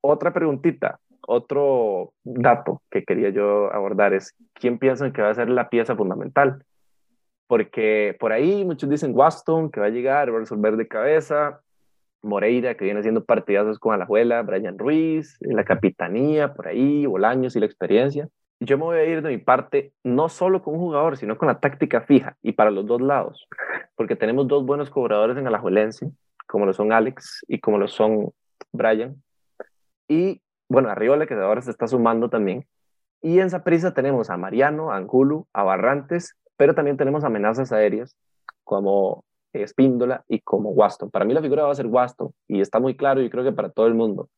otra 0.00 0.32
preguntita 0.32 1.00
otro 1.26 2.12
dato 2.24 2.82
que 2.90 3.04
quería 3.04 3.30
yo 3.30 3.72
abordar 3.72 4.14
es 4.14 4.34
quién 4.54 4.78
piensan 4.78 5.12
que 5.12 5.22
va 5.22 5.30
a 5.30 5.34
ser 5.34 5.48
la 5.48 5.68
pieza 5.68 5.96
fundamental. 5.96 6.64
Porque 7.46 8.16
por 8.18 8.32
ahí 8.32 8.64
muchos 8.64 8.88
dicen 8.88 9.12
Waston, 9.14 9.70
que 9.70 9.80
va 9.80 9.86
a 9.86 9.90
llegar, 9.90 10.32
va 10.32 10.36
a 10.36 10.40
resolver 10.40 10.76
de 10.76 10.88
cabeza, 10.88 11.60
Moreira, 12.22 12.74
que 12.74 12.84
viene 12.84 13.00
haciendo 13.00 13.24
partidazos 13.24 13.78
con 13.78 13.94
Alajuela, 13.94 14.42
Brian 14.42 14.78
Ruiz, 14.78 15.36
la 15.40 15.64
capitanía, 15.64 16.54
por 16.54 16.68
ahí, 16.68 17.06
Bolaños 17.06 17.56
y 17.56 17.60
la 17.60 17.66
experiencia. 17.66 18.28
Yo 18.58 18.78
me 18.78 18.84
voy 18.84 18.98
a 18.98 19.04
ir 19.04 19.22
de 19.22 19.30
mi 19.30 19.38
parte 19.38 19.92
no 20.02 20.28
solo 20.28 20.62
con 20.62 20.74
un 20.74 20.80
jugador, 20.80 21.16
sino 21.16 21.36
con 21.36 21.48
la 21.48 21.60
táctica 21.60 22.00
fija 22.00 22.36
y 22.42 22.52
para 22.52 22.70
los 22.70 22.86
dos 22.86 23.00
lados, 23.00 23.46
porque 23.96 24.16
tenemos 24.16 24.48
dos 24.48 24.64
buenos 24.64 24.90
cobradores 24.90 25.36
en 25.36 25.46
Alajuelense, 25.46 26.10
como 26.46 26.64
lo 26.64 26.72
son 26.72 26.92
Alex 26.92 27.44
y 27.48 27.60
como 27.60 27.78
lo 27.78 27.86
son 27.86 28.30
Brian. 28.72 29.22
Y 30.08 30.40
bueno, 30.68 30.88
Arriola, 30.88 31.26
que 31.26 31.34
ahora 31.34 31.62
se 31.62 31.70
está 31.70 31.86
sumando 31.86 32.28
también. 32.28 32.66
Y 33.22 33.40
en 33.40 33.50
Saprissa 33.50 33.94
tenemos 33.94 34.30
a 34.30 34.36
Mariano, 34.36 34.92
a 34.92 34.96
Angulo, 34.96 35.46
a 35.52 35.62
Barrantes, 35.62 36.36
pero 36.56 36.74
también 36.74 36.96
tenemos 36.96 37.24
amenazas 37.24 37.72
aéreas 37.72 38.16
como 38.64 39.24
Espíndola 39.52 40.24
y 40.28 40.40
como 40.40 40.70
Waston. 40.70 41.10
Para 41.10 41.24
mí 41.24 41.34
la 41.34 41.42
figura 41.42 41.64
va 41.64 41.72
a 41.72 41.74
ser 41.74 41.86
Waston 41.86 42.32
y 42.48 42.60
está 42.60 42.78
muy 42.80 42.96
claro 42.96 43.22
y 43.22 43.30
creo 43.30 43.44
que 43.44 43.52
para 43.52 43.70
todo 43.70 43.86
el 43.86 43.94
mundo. 43.94 44.28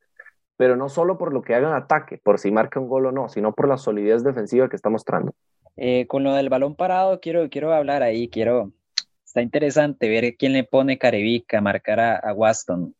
Pero 0.57 0.77
no 0.77 0.89
solo 0.89 1.19
por 1.19 1.33
lo 1.33 1.43
que 1.43 1.55
hagan 1.55 1.75
ataque, 1.75 2.19
por 2.19 2.39
si 2.39 2.51
marca 2.51 2.81
un 2.81 2.89
gol 2.89 3.07
o 3.07 3.13
no, 3.13 3.29
sino 3.29 3.53
por 3.53 3.69
la 3.69 3.77
solidez 3.77 4.25
defensiva 4.25 4.69
que 4.69 4.77
está 4.77 4.91
mostrando. 4.91 5.33
Eh, 5.77 6.07
con 6.09 6.25
lo 6.25 6.35
del 6.35 6.49
balón 6.49 6.75
parado, 6.75 7.21
quiero, 7.21 7.49
quiero 7.49 7.73
hablar 7.73 8.03
ahí, 8.03 8.29
quiero... 8.29 8.73
Está 9.25 9.43
interesante 9.43 10.09
ver 10.09 10.37
quién 10.37 10.55
le 10.55 10.65
pone 10.65 10.99
Carevica 10.99 11.59
a 11.59 11.61
marcar 11.61 12.01
a, 12.01 12.17
a 12.17 12.33
Waston. 12.33 12.95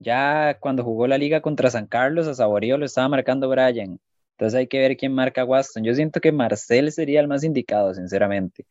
Ya 0.00 0.58
cuando 0.60 0.82
jugó 0.84 1.06
la 1.06 1.18
liga 1.18 1.42
contra 1.42 1.70
San 1.70 1.86
Carlos, 1.86 2.26
a 2.26 2.34
Saborío 2.34 2.78
lo 2.78 2.86
estaba 2.86 3.08
marcando 3.08 3.48
Brian. 3.48 4.00
Entonces 4.32 4.58
hay 4.58 4.66
que 4.66 4.78
ver 4.78 4.96
quién 4.96 5.12
marca 5.12 5.42
a 5.42 5.44
Waston. 5.44 5.84
Yo 5.84 5.94
siento 5.94 6.20
que 6.20 6.32
Marcel 6.32 6.90
sería 6.92 7.20
el 7.20 7.28
más 7.28 7.44
indicado, 7.44 7.94
sinceramente. 7.94 8.66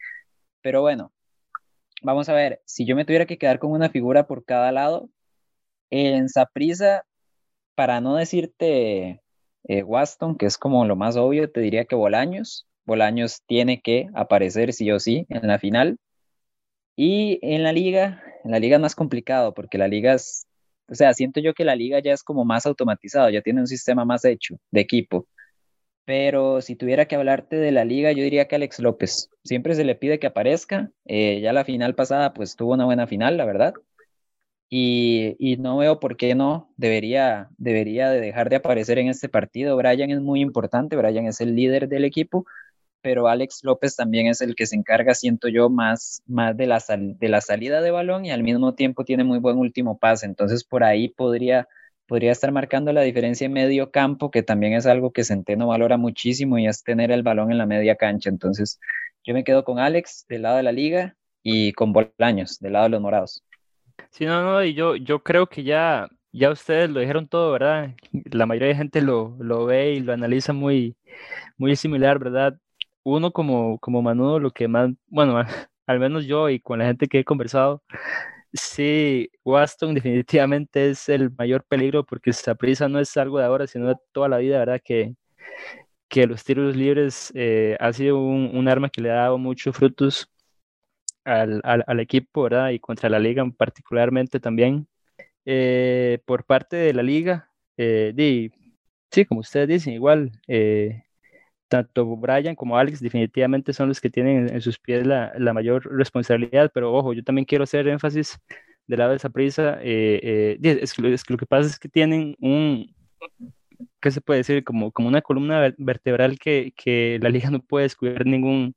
Pero 0.61 0.81
bueno, 0.81 1.13
vamos 2.01 2.29
a 2.29 2.33
ver. 2.33 2.61
Si 2.65 2.85
yo 2.85 2.95
me 2.95 3.05
tuviera 3.05 3.25
que 3.27 3.37
quedar 3.37 3.59
con 3.59 3.71
una 3.71 3.89
figura 3.89 4.27
por 4.27 4.45
cada 4.45 4.71
lado, 4.71 5.09
en 5.91 6.29
Saprisa, 6.29 7.05
para 7.75 8.01
no 8.01 8.15
decirte 8.15 9.21
eh, 9.65 9.83
Waston, 9.83 10.37
que 10.37 10.47
es 10.47 10.57
como 10.57 10.85
lo 10.85 10.95
más 10.95 11.17
obvio, 11.17 11.51
te 11.51 11.61
diría 11.61 11.85
que 11.85 11.95
Bolaños. 11.95 12.67
Bolaños 12.85 13.43
tiene 13.47 13.81
que 13.81 14.09
aparecer 14.15 14.73
sí 14.73 14.91
o 14.91 14.99
sí 14.99 15.25
en 15.29 15.47
la 15.47 15.59
final. 15.59 15.99
Y 16.95 17.39
en 17.41 17.63
la 17.63 17.71
liga, 17.73 18.23
en 18.43 18.51
la 18.51 18.59
liga 18.59 18.77
es 18.77 18.81
más 18.81 18.95
complicado 18.95 19.53
porque 19.53 19.77
la 19.77 19.87
liga 19.87 20.13
es 20.13 20.48
o 20.89 20.95
sea, 20.95 21.13
siento 21.13 21.39
yo 21.39 21.53
que 21.53 21.65
la 21.65 21.75
liga 21.75 21.99
ya 21.99 22.13
es 22.13 22.23
como 22.23 22.45
más 22.45 22.65
automatizado, 22.65 23.29
ya 23.29 23.41
tiene 23.41 23.61
un 23.61 23.67
sistema 23.67 24.05
más 24.05 24.25
hecho 24.25 24.57
de 24.71 24.81
equipo. 24.81 25.27
Pero 26.05 26.61
si 26.61 26.75
tuviera 26.75 27.05
que 27.07 27.15
hablarte 27.15 27.57
de 27.57 27.71
la 27.71 27.85
liga, 27.85 28.11
yo 28.11 28.23
diría 28.23 28.47
que 28.47 28.55
Alex 28.55 28.79
López. 28.79 29.29
Siempre 29.43 29.75
se 29.75 29.83
le 29.83 29.95
pide 29.95 30.19
que 30.19 30.27
aparezca. 30.27 30.91
Eh, 31.05 31.39
ya 31.41 31.53
la 31.53 31.65
final 31.65 31.95
pasada, 31.95 32.33
pues 32.33 32.55
tuvo 32.55 32.73
una 32.73 32.85
buena 32.85 33.05
final, 33.07 33.37
la 33.37 33.45
verdad. 33.45 33.73
Y, 34.71 35.57
no 35.59 35.77
veo 35.77 35.99
por 35.99 36.15
qué 36.17 36.35
no 36.35 36.71
debería, 36.77 37.49
debería 37.57 38.09
de 38.09 38.21
dejar 38.21 38.49
de 38.49 38.57
aparecer 38.57 38.99
en 38.99 39.07
este 39.09 39.29
partido. 39.29 39.75
Brian 39.77 40.11
es 40.11 40.21
muy 40.21 40.41
importante, 40.41 40.95
Brian 40.95 41.25
es 41.25 41.41
el 41.41 41.55
líder 41.55 41.89
del 41.89 42.05
equipo 42.05 42.45
pero 43.01 43.27
Alex 43.27 43.63
López 43.63 43.95
también 43.95 44.27
es 44.27 44.41
el 44.41 44.55
que 44.55 44.65
se 44.65 44.75
encarga, 44.75 45.13
siento 45.13 45.47
yo, 45.47 45.69
más, 45.69 46.21
más 46.27 46.55
de, 46.57 46.67
la 46.67 46.83
de 46.87 47.29
la 47.29 47.41
salida 47.41 47.81
de 47.81 47.91
balón 47.91 48.25
y 48.25 48.31
al 48.31 48.43
mismo 48.43 48.75
tiempo 48.75 49.05
tiene 49.05 49.23
muy 49.23 49.39
buen 49.39 49.57
último 49.57 49.97
pase. 49.97 50.25
Entonces 50.25 50.63
por 50.63 50.83
ahí 50.83 51.09
podría, 51.09 51.67
podría 52.07 52.31
estar 52.31 52.51
marcando 52.51 52.93
la 52.93 53.01
diferencia 53.01 53.45
en 53.45 53.53
medio 53.53 53.91
campo, 53.91 54.31
que 54.31 54.43
también 54.43 54.73
es 54.73 54.85
algo 54.85 55.11
que 55.11 55.23
Centeno 55.23 55.67
valora 55.67 55.97
muchísimo 55.97 56.57
y 56.57 56.67
es 56.67 56.83
tener 56.83 57.11
el 57.11 57.23
balón 57.23 57.51
en 57.51 57.57
la 57.57 57.65
media 57.65 57.95
cancha. 57.95 58.29
Entonces 58.29 58.79
yo 59.23 59.33
me 59.33 59.43
quedo 59.43 59.63
con 59.63 59.79
Alex 59.79 60.25
del 60.27 60.43
lado 60.43 60.57
de 60.57 60.63
la 60.63 60.71
liga 60.71 61.15
y 61.43 61.73
con 61.73 61.93
Bolaños 61.93 62.59
del 62.59 62.73
lado 62.73 62.85
de 62.85 62.89
los 62.91 63.01
morados. 63.01 63.43
Sí, 64.11 64.25
no, 64.25 64.43
no, 64.43 64.63
y 64.63 64.73
yo, 64.73 64.95
yo 64.95 65.21
creo 65.23 65.47
que 65.47 65.63
ya, 65.63 66.07
ya 66.31 66.51
ustedes 66.51 66.89
lo 66.89 66.99
dijeron 66.99 67.27
todo, 67.27 67.51
¿verdad? 67.51 67.95
La 68.31 68.45
mayoría 68.45 68.69
de 68.69 68.75
gente 68.75 69.01
lo, 69.01 69.37
lo 69.39 69.65
ve 69.65 69.93
y 69.93 69.99
lo 69.99 70.13
analiza 70.13 70.53
muy, 70.53 70.95
muy 71.57 71.75
similar, 71.75 72.19
¿verdad? 72.19 72.57
Uno 73.03 73.31
como, 73.31 73.79
como 73.79 74.01
Manudo, 74.01 74.39
lo 74.39 74.51
que 74.51 74.67
más, 74.67 74.91
bueno, 75.07 75.37
al 75.87 75.99
menos 75.99 76.25
yo 76.25 76.49
y 76.49 76.59
con 76.59 76.79
la 76.79 76.85
gente 76.85 77.07
que 77.07 77.19
he 77.19 77.25
conversado, 77.25 77.83
sí, 78.53 79.29
Waston 79.45 79.95
definitivamente 79.95 80.89
es 80.91 81.09
el 81.09 81.31
mayor 81.37 81.63
peligro 81.65 82.05
porque 82.05 82.31
esa 82.31 82.55
prisa 82.55 82.87
no 82.89 82.99
es 82.99 83.15
algo 83.17 83.39
de 83.39 83.45
ahora, 83.45 83.67
sino 83.67 83.87
de 83.89 83.95
toda 84.11 84.29
la 84.29 84.37
vida, 84.39 84.59
¿verdad? 84.59 84.81
Que, 84.83 85.15
que 86.09 86.27
los 86.27 86.43
tiros 86.43 86.75
libres 86.75 87.31
eh, 87.35 87.77
ha 87.79 87.93
sido 87.93 88.19
un, 88.19 88.51
un, 88.55 88.67
arma 88.67 88.89
que 88.89 89.01
le 89.01 89.11
ha 89.11 89.15
dado 89.15 89.37
muchos 89.37 89.75
frutos 89.75 90.29
al, 91.23 91.61
al, 91.63 91.83
al, 91.87 91.99
equipo, 91.99 92.43
¿verdad? 92.43 92.71
Y 92.71 92.79
contra 92.79 93.09
la 93.09 93.19
liga 93.19 93.45
particularmente 93.57 94.39
también. 94.39 94.87
Eh, 95.45 96.19
por 96.25 96.45
parte 96.45 96.75
de 96.77 96.93
la 96.93 97.03
liga, 97.03 97.51
eh, 97.77 98.13
sí, 99.11 99.25
como 99.25 99.41
ustedes 99.41 99.67
dicen, 99.67 99.93
igual, 99.93 100.31
eh, 100.47 101.03
tanto 101.69 102.05
Brian 102.17 102.55
como 102.55 102.77
Alex 102.77 102.99
definitivamente 102.99 103.73
son 103.73 103.89
los 103.89 104.01
que 104.01 104.09
tienen 104.09 104.49
en, 104.49 104.61
sus 104.61 104.77
pies 104.79 105.05
la, 105.05 105.31
mayor 105.53 105.85
responsabilidad, 105.95 106.71
pero 106.73 106.93
ojo, 106.93 107.13
yo 107.13 107.23
también 107.23 107.45
quiero 107.45 107.63
hacer 107.63 107.87
énfasis 107.87 108.39
del 108.87 108.99
lado 108.99 109.11
de 109.11 109.17
esa 109.17 109.29
prisa, 109.29 109.79
eh, 109.81 110.19
eh, 110.61 110.79
es, 110.81 110.97
es, 110.97 111.29
lo 111.29 111.37
que 111.37 111.45
pasa 111.45 111.69
es 111.69 111.79
que 111.79 111.89
tienen 111.89 112.35
un, 112.39 112.93
¿qué 114.01 114.11
se 114.11 114.21
puede 114.21 114.39
decir? 114.39 114.63
Como, 114.63 114.91
como 114.91 115.07
una 115.07 115.21
columna 115.21 115.73
vertebral 115.77 116.39
que, 116.39 116.73
que 116.75 117.19
la 117.21 117.29
liga 117.29 117.49
no 117.51 117.61
puede 117.61 117.83
descubrir 117.83 118.25
ningún 118.25 118.75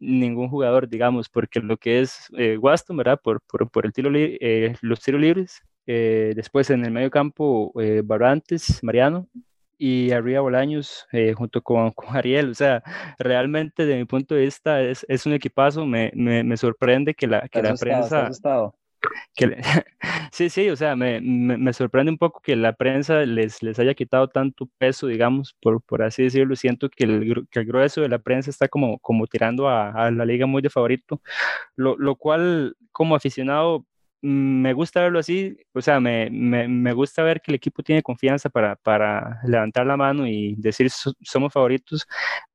ningún 0.00 0.48
jugador, 0.48 0.88
digamos, 0.88 1.28
porque 1.28 1.60
lo 1.60 1.76
que 1.76 2.00
es 2.00 2.28
eh, 2.38 2.56
Waston, 2.56 2.96
¿verdad? 2.96 3.20
Por, 3.22 3.40
por, 3.42 3.68
por 3.70 3.84
el 3.84 3.92
tiro 3.92 4.10
eh, 4.14 4.76
los 4.80 5.00
tiros 5.00 5.20
libres, 5.20 5.62
eh, 5.86 6.32
después 6.36 6.70
en 6.70 6.84
el 6.84 6.90
medio 6.90 7.10
campo, 7.10 7.72
eh, 7.80 8.02
Barrantes, 8.04 8.82
Mariano, 8.82 9.28
y 9.78 10.10
arriba 10.10 10.40
Bolaños 10.40 11.06
eh, 11.12 11.32
junto 11.32 11.62
con, 11.62 11.90
con, 11.92 12.16
Ariel. 12.16 12.50
O 12.50 12.54
sea, 12.54 12.82
realmente 13.18 13.86
de 13.86 13.96
mi 13.96 14.04
punto 14.04 14.34
de 14.34 14.42
vista 14.42 14.82
es, 14.82 15.06
es 15.08 15.24
un 15.24 15.32
equipazo. 15.32 15.86
Me, 15.86 16.10
me, 16.14 16.42
me, 16.44 16.56
sorprende 16.56 17.14
que 17.14 17.26
la, 17.26 17.48
que 17.48 17.62
la 17.62 17.74
prensa... 17.74 18.30
Que, 19.34 19.56
sí, 20.32 20.50
sí, 20.50 20.68
o 20.68 20.74
sea, 20.74 20.96
me, 20.96 21.20
me, 21.20 21.72
sorprende 21.72 22.10
un 22.10 22.18
poco 22.18 22.40
que 22.40 22.56
la 22.56 22.72
prensa 22.72 23.20
les, 23.20 23.62
les 23.62 23.78
haya 23.78 23.94
quitado 23.94 24.26
tanto 24.26 24.68
peso, 24.76 25.06
digamos, 25.06 25.54
por, 25.62 25.80
por 25.82 26.02
así 26.02 26.24
decirlo. 26.24 26.56
Siento 26.56 26.88
que 26.88 27.04
el, 27.04 27.46
que 27.48 27.60
el 27.60 27.66
grueso 27.66 28.00
de 28.00 28.08
la 28.08 28.18
prensa 28.18 28.50
está 28.50 28.66
como, 28.66 28.98
como 28.98 29.28
tirando 29.28 29.68
a, 29.68 29.90
a 29.90 30.10
la 30.10 30.24
liga 30.24 30.46
muy 30.46 30.62
de 30.62 30.70
favorito, 30.70 31.22
lo, 31.76 31.96
lo 31.96 32.16
cual 32.16 32.74
como 32.90 33.14
aficionado 33.14 33.86
me 34.20 34.72
gusta 34.72 35.00
verlo 35.02 35.20
así, 35.20 35.56
o 35.72 35.80
sea, 35.80 36.00
me, 36.00 36.28
me, 36.30 36.66
me, 36.66 36.92
gusta 36.92 37.22
ver 37.22 37.40
que 37.40 37.52
el 37.52 37.54
equipo 37.54 37.82
tiene 37.84 38.02
confianza 38.02 38.48
para, 38.50 38.74
para 38.76 39.40
levantar 39.44 39.86
la 39.86 39.96
mano 39.96 40.26
y 40.26 40.56
decir 40.56 40.90
somos 40.90 41.52
favoritos, 41.52 42.06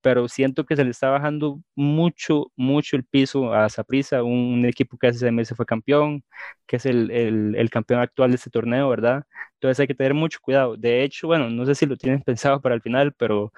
pero 0.02 0.28
siento 0.28 0.65
que 0.65 0.76
se 0.76 0.84
le 0.84 0.91
está 0.91 1.10
bajando 1.10 1.62
mucho, 1.76 2.52
mucho 2.58 2.97
el 2.97 3.06
piso 3.06 3.54
a 3.54 3.69
Saprissa, 3.69 4.23
un, 4.23 4.65
equipo 4.65 4.97
que 4.97 5.08
hace 5.08 5.19
seis 5.19 5.32
meses 5.32 5.56
fue 5.56 5.65
campeón, 5.65 6.23
que 6.67 6.78
es 6.78 6.86
el, 6.86 7.10
el, 7.12 7.56
el, 7.56 7.69
campeón 7.69 8.02
actual 8.02 8.32
de 8.32 8.36
este 8.36 8.49
torneo, 8.49 8.89
¿verdad? 8.89 9.23
Entonces 9.56 9.80
hay 9.80 9.88
que 9.88 9.95
tener 9.95 10.13
mucho 10.13 10.39
cuidado. 10.41 10.76
De 10.78 11.04
hecho, 11.04 11.28
bueno, 11.28 11.49
no 11.49 11.65
sé 11.65 11.76
si 11.76 11.86
lo 11.86 11.95
tienen 11.97 12.21
pensado 12.23 12.62
para 12.62 12.76
el 12.76 12.82
final, 12.82 13.13
pero 13.13 13.54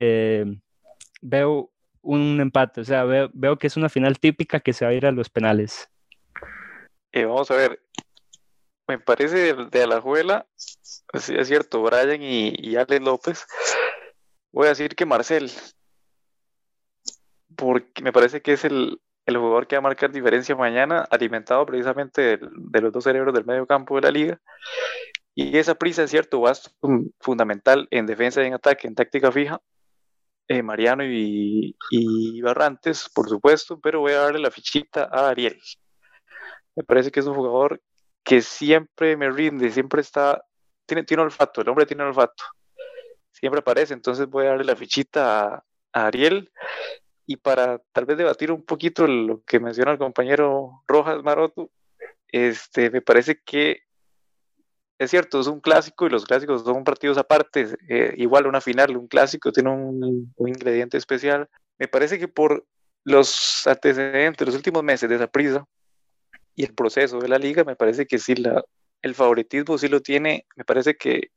eh, 0.00 0.44
veo 1.22 1.70
un 2.02 2.40
empate, 2.40 2.80
o 2.80 2.84
sea, 2.84 3.04
veo, 3.04 3.30
veo 3.34 3.58
que 3.58 3.66
es 3.68 3.76
una 3.76 3.88
final 3.88 4.18
típica 4.18 4.60
que 4.60 4.72
se 4.72 4.84
va 4.84 4.90
a 4.92 4.94
ir 4.94 5.06
a 5.06 5.12
los 5.12 5.30
penales. 5.30 5.88
Eh, 7.12 7.24
vamos 7.24 7.50
a 7.50 7.56
ver, 7.56 7.80
me 8.88 8.98
parece 8.98 9.54
de, 9.54 9.82
Alajuela, 9.82 10.46
es 11.12 11.48
cierto, 11.48 11.82
Brian 11.82 12.22
y, 12.22 12.48
y 12.48 12.76
López, 13.00 13.46
voy 14.52 14.66
a 14.66 14.70
decir 14.70 14.94
que 14.94 15.06
Marcel, 15.06 15.50
porque 17.56 18.02
me 18.02 18.12
parece 18.12 18.42
que 18.42 18.52
es 18.52 18.64
el, 18.64 19.00
el 19.26 19.36
jugador 19.36 19.66
que 19.66 19.76
va 19.76 19.78
a 19.78 19.82
marcar 19.82 20.12
diferencia 20.12 20.54
mañana, 20.54 21.06
alimentado 21.10 21.66
precisamente 21.66 22.38
de, 22.38 22.80
los 22.80 22.92
dos 22.92 23.04
cerebros 23.04 23.34
del 23.34 23.44
medio 23.44 23.66
campo 23.66 23.96
de 23.96 24.02
la 24.02 24.10
liga. 24.10 24.40
Y 25.34 25.58
esa 25.58 25.74
prisa, 25.74 26.04
es 26.04 26.10
cierto, 26.10 26.40
va 26.40 26.52
a 26.52 26.54
fundamental 27.20 27.88
en 27.90 28.06
defensa 28.06 28.42
y 28.42 28.46
en 28.46 28.54
ataque, 28.54 28.86
en 28.86 28.94
táctica 28.94 29.32
fija. 29.32 29.60
Eh, 30.48 30.62
Mariano 30.62 31.04
y, 31.04 31.76
y 31.90 32.40
Barrantes, 32.40 33.10
por 33.12 33.28
supuesto, 33.28 33.80
pero 33.80 34.00
voy 34.00 34.12
a 34.12 34.20
darle 34.20 34.38
la 34.38 34.50
fichita 34.52 35.08
a 35.10 35.28
Ariel. 35.28 35.60
Me 36.76 36.84
parece 36.84 37.10
que 37.10 37.20
es 37.20 37.26
un 37.26 37.34
jugador 37.34 37.80
que 38.22 38.42
siempre 38.42 39.16
me 39.16 39.30
rinde, 39.30 39.70
siempre 39.70 40.00
está, 40.02 40.44
tiene, 40.84 41.04
tiene 41.04 41.22
olfato, 41.22 41.62
el 41.62 41.68
hombre 41.68 41.86
tiene 41.86 42.02
olfato, 42.02 42.44
siempre 43.32 43.60
aparece, 43.60 43.94
entonces 43.94 44.26
voy 44.28 44.46
a 44.46 44.50
darle 44.50 44.64
la 44.64 44.76
fichita 44.76 45.54
a, 45.54 45.64
Ariel 45.92 46.52
y 47.24 47.36
para 47.36 47.78
tal 47.92 48.04
vez 48.04 48.18
debatir 48.18 48.52
un 48.52 48.62
poquito 48.64 49.06
lo 49.06 49.42
que 49.44 49.60
menciona 49.60 49.92
el 49.92 49.98
compañero 49.98 50.82
Rojas 50.86 51.22
Maroto, 51.22 51.70
este, 52.28 52.90
me 52.90 53.00
parece 53.00 53.40
que 53.42 53.82
es 54.98 55.10
cierto, 55.10 55.40
es 55.40 55.46
un 55.46 55.60
clásico 55.60 56.06
y 56.06 56.10
los 56.10 56.24
clásicos 56.24 56.64
son 56.64 56.84
partidos 56.84 57.18
aparte, 57.18 57.76
eh, 57.88 58.14
igual 58.16 58.46
una 58.46 58.60
final, 58.60 58.96
un 58.96 59.08
clásico 59.08 59.52
tiene 59.52 59.70
un, 59.70 60.32
un, 60.34 60.48
ingrediente 60.48 60.96
especial. 60.96 61.48
Me 61.78 61.86
parece 61.86 62.18
que 62.18 62.28
por 62.28 62.66
los 63.04 63.66
antecedentes, 63.66 64.46
los 64.46 64.56
últimos 64.56 64.82
meses 64.82 65.08
de 65.08 65.16
esa 65.16 65.26
prisa, 65.26 65.66
y 66.56 66.64
el 66.64 66.74
proceso 66.74 67.18
de 67.20 67.28
la 67.28 67.38
liga, 67.38 67.62
me 67.62 67.76
parece 67.76 68.06
que 68.06 68.18
sí, 68.18 68.34
la, 68.34 68.64
el 69.02 69.14
favoritismo 69.14 69.78
sí 69.78 69.88
lo 69.88 70.00
tiene, 70.00 70.46
me 70.56 70.64
parece 70.64 70.96
que 70.96 71.30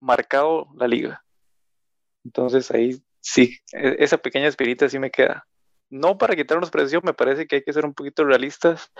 marcado 0.00 0.68
la 0.76 0.88
liga. 0.88 1.24
Entonces 2.24 2.70
ahí 2.70 3.02
sí, 3.20 3.58
e, 3.72 3.96
esa 3.98 4.18
pequeña 4.18 4.46
espirita 4.46 4.88
sí 4.88 4.98
me 4.98 5.10
queda. 5.10 5.46
No 5.90 6.16
para 6.16 6.36
quitarnos 6.36 6.70
presión, 6.70 7.02
me 7.04 7.14
parece 7.14 7.46
que 7.46 7.56
hay 7.56 7.62
que 7.62 7.72
ser 7.72 7.84
un 7.84 7.94
poquito 7.94 8.24
realistas 8.24 8.92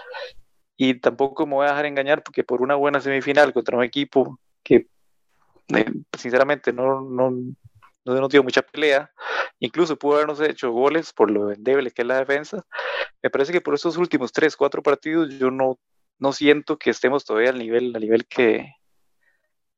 y 0.77 0.95
tampoco 0.95 1.47
me 1.47 1.55
voy 1.55 1.67
a 1.67 1.71
dejar 1.71 1.87
engañar 1.87 2.23
porque 2.25 2.43
por 2.43 2.63
una 2.63 2.75
buena 2.75 3.01
semifinal 3.01 3.53
contra 3.53 3.77
un 3.77 3.85
equipo 3.85 4.41
que 4.65 4.89
eh, 5.69 5.93
sinceramente 6.19 6.73
no, 6.73 7.01
no, 7.01 7.33
no, 8.05 8.29
dio 8.29 8.43
mucha 8.43 8.63
pelea, 8.63 9.11
incluso 9.59 9.97
pudo 9.97 10.17
habernos 10.17 10.41
hecho 10.41 10.71
goles 10.71 11.13
por 11.13 11.31
lo 11.31 11.53
endeble 11.53 11.91
que 11.91 12.03
es 12.03 12.09
la 12.09 12.19
defensa. 12.19 12.65
Me 13.23 13.31
parece 13.31 13.53
que 13.53 13.61
por 13.61 13.75
estos 13.75 13.97
últimos 13.97 14.33
tres, 14.33 14.57
cuatro 14.57 14.83
partidos 14.83 15.31
yo 15.39 15.51
no, 15.51 15.79
no 16.19 16.33
siento 16.33 16.79
que 16.79 16.91
estemos 16.91 17.25
todavía 17.25 17.51
al 17.51 17.59
nivel, 17.59 17.95
al 17.95 18.01
nivel 18.01 18.27
que, 18.27 18.75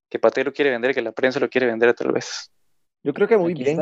que 0.08 0.18
Patero 0.18 0.52
quiere 0.52 0.70
vender, 0.70 0.94
que 0.94 1.02
la 1.02 1.12
prensa 1.12 1.40
lo 1.40 1.48
quiere 1.48 1.66
vender 1.66 1.94
tal 1.94 2.12
vez. 2.12 2.50
Yo 3.02 3.12
creo 3.12 3.26
que 3.26 3.37
muy 3.37 3.54
bien, 3.54 3.78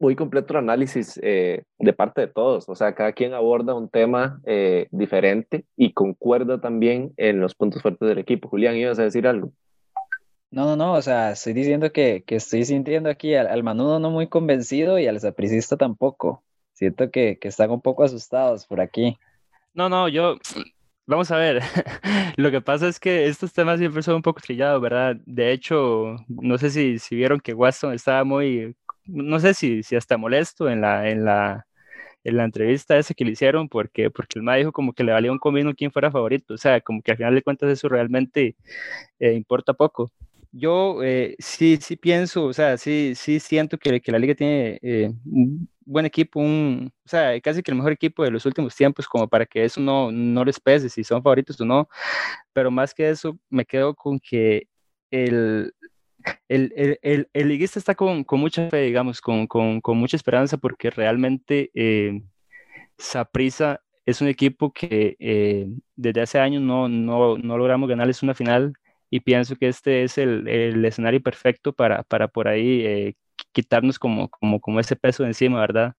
muy 0.00 0.16
completo 0.16 0.54
el 0.54 0.58
análisis 0.58 1.20
eh, 1.22 1.62
de 1.78 1.92
parte 1.92 2.22
de 2.22 2.26
todos. 2.26 2.68
O 2.68 2.74
sea, 2.74 2.94
cada 2.94 3.12
quien 3.12 3.34
aborda 3.34 3.74
un 3.74 3.88
tema 3.88 4.40
eh, 4.44 4.88
diferente 4.90 5.66
y 5.76 5.92
concuerda 5.92 6.60
también 6.60 7.12
en 7.16 7.40
los 7.40 7.54
puntos 7.54 7.82
fuertes 7.82 8.08
del 8.08 8.18
equipo. 8.18 8.48
Julián, 8.48 8.76
¿ibas 8.76 8.98
a 8.98 9.04
decir 9.04 9.26
algo? 9.28 9.52
No, 10.52 10.64
no, 10.64 10.74
no, 10.76 10.94
o 10.94 11.02
sea, 11.02 11.30
estoy 11.32 11.52
diciendo 11.52 11.92
que, 11.92 12.24
que 12.26 12.34
estoy 12.36 12.64
sintiendo 12.64 13.08
aquí 13.08 13.36
al, 13.36 13.46
al, 13.46 13.62
manudo 13.62 14.00
no 14.00 14.10
muy 14.10 14.26
convencido 14.28 14.98
y 14.98 15.06
al 15.06 15.20
sapricista 15.20 15.76
tampoco. 15.76 16.42
Siento 16.72 17.10
que, 17.10 17.38
que 17.38 17.48
están 17.48 17.70
un 17.70 17.80
poco 17.80 18.02
asustados 18.02 18.66
por 18.66 18.80
aquí. 18.80 19.16
No, 19.74 19.88
no, 19.88 20.08
yo, 20.08 20.38
vamos 21.06 21.30
a 21.30 21.36
ver, 21.36 21.62
lo 22.36 22.50
que 22.50 22.60
pasa 22.60 22.88
es 22.88 22.98
que 22.98 23.26
estos 23.28 23.52
temas 23.52 23.78
siempre 23.78 24.02
son 24.02 24.16
un 24.16 24.22
poco 24.22 24.40
trillados, 24.40 24.82
¿verdad? 24.82 25.16
De 25.24 25.52
hecho, 25.52 26.16
no 26.28 26.58
sé 26.58 26.70
si, 26.70 26.98
si 26.98 27.14
vieron 27.14 27.38
que 27.38 27.54
Waston 27.54 27.94
estaba 27.94 28.24
muy, 28.24 28.74
no 29.06 29.38
sé 29.38 29.54
si, 29.54 29.84
si 29.84 29.94
hasta 29.94 30.16
molesto 30.16 30.68
en 30.68 30.80
la, 30.80 31.08
en 31.08 31.24
la, 31.24 31.66
en 32.24 32.36
la 32.36 32.44
entrevista 32.44 32.98
esa 32.98 33.14
que 33.14 33.24
le 33.24 33.32
hicieron, 33.32 33.68
porque, 33.68 34.10
porque 34.10 34.40
el 34.40 34.42
MA 34.42 34.56
dijo 34.56 34.72
como 34.72 34.94
que 34.94 35.04
le 35.04 35.12
valía 35.12 35.30
un 35.30 35.38
comino 35.38 35.74
quién 35.76 35.92
fuera 35.92 36.10
favorito, 36.10 36.54
o 36.54 36.58
sea, 36.58 36.80
como 36.80 37.02
que 37.02 37.12
al 37.12 37.18
final 37.18 37.34
de 37.36 37.42
cuentas 37.42 37.70
eso 37.70 37.88
realmente 37.88 38.56
eh, 39.20 39.34
importa 39.34 39.74
poco 39.74 40.10
yo 40.52 41.02
eh, 41.02 41.36
sí, 41.38 41.78
sí 41.80 41.96
pienso, 41.96 42.44
o 42.46 42.52
sea, 42.52 42.76
sí, 42.76 43.14
sí 43.14 43.40
siento 43.40 43.78
que, 43.78 44.00
que 44.00 44.12
la 44.12 44.18
liga 44.18 44.34
tiene 44.34 44.78
eh, 44.82 45.12
un 45.24 45.68
buen 45.80 46.06
equipo, 46.06 46.40
un, 46.40 46.92
o 47.04 47.08
sea, 47.08 47.40
casi 47.40 47.62
que 47.62 47.70
el 47.70 47.76
mejor 47.76 47.92
equipo 47.92 48.24
de 48.24 48.30
los 48.30 48.46
últimos 48.46 48.74
tiempos, 48.74 49.06
como 49.06 49.28
para 49.28 49.46
que 49.46 49.64
eso 49.64 49.80
no, 49.80 50.10
no 50.12 50.44
les 50.44 50.60
pese, 50.60 50.88
si 50.88 51.04
son 51.04 51.22
favoritos 51.22 51.60
o 51.60 51.64
no, 51.64 51.88
pero 52.52 52.70
más 52.70 52.94
que 52.94 53.10
eso, 53.10 53.38
me 53.48 53.64
quedo 53.64 53.94
con 53.94 54.18
que 54.20 54.68
el, 55.10 55.72
el, 56.48 56.98
el, 57.02 57.28
el, 57.32 57.48
liguista 57.48 57.78
está 57.78 57.94
con, 57.94 58.24
con, 58.24 58.40
mucha 58.40 58.68
fe, 58.70 58.82
digamos, 58.82 59.20
con, 59.20 59.46
con, 59.46 59.80
con 59.80 59.98
mucha 59.98 60.16
esperanza, 60.16 60.58
porque 60.58 60.90
realmente 60.90 61.70
eh, 61.74 62.22
es 64.06 64.20
un 64.20 64.28
equipo 64.28 64.72
que 64.72 65.16
eh, 65.18 65.68
desde 65.96 66.22
hace 66.22 66.38
años 66.38 66.62
no, 66.62 66.88
no, 66.88 67.38
no 67.38 67.58
logramos 67.58 67.88
ganarles 67.88 68.22
una 68.22 68.34
final 68.34 68.74
y 69.10 69.20
pienso 69.20 69.56
que 69.56 69.68
este 69.68 70.04
es 70.04 70.16
el, 70.18 70.48
el 70.48 70.84
escenario 70.84 71.20
perfecto 71.20 71.72
para, 71.72 72.02
para 72.04 72.28
por 72.28 72.48
ahí 72.48 72.86
eh, 72.86 73.14
quitarnos 73.52 73.98
como, 73.98 74.28
como, 74.28 74.60
como 74.60 74.80
ese 74.80 74.96
peso 74.96 75.24
de 75.24 75.30
encima, 75.30 75.60
¿verdad? 75.60 75.94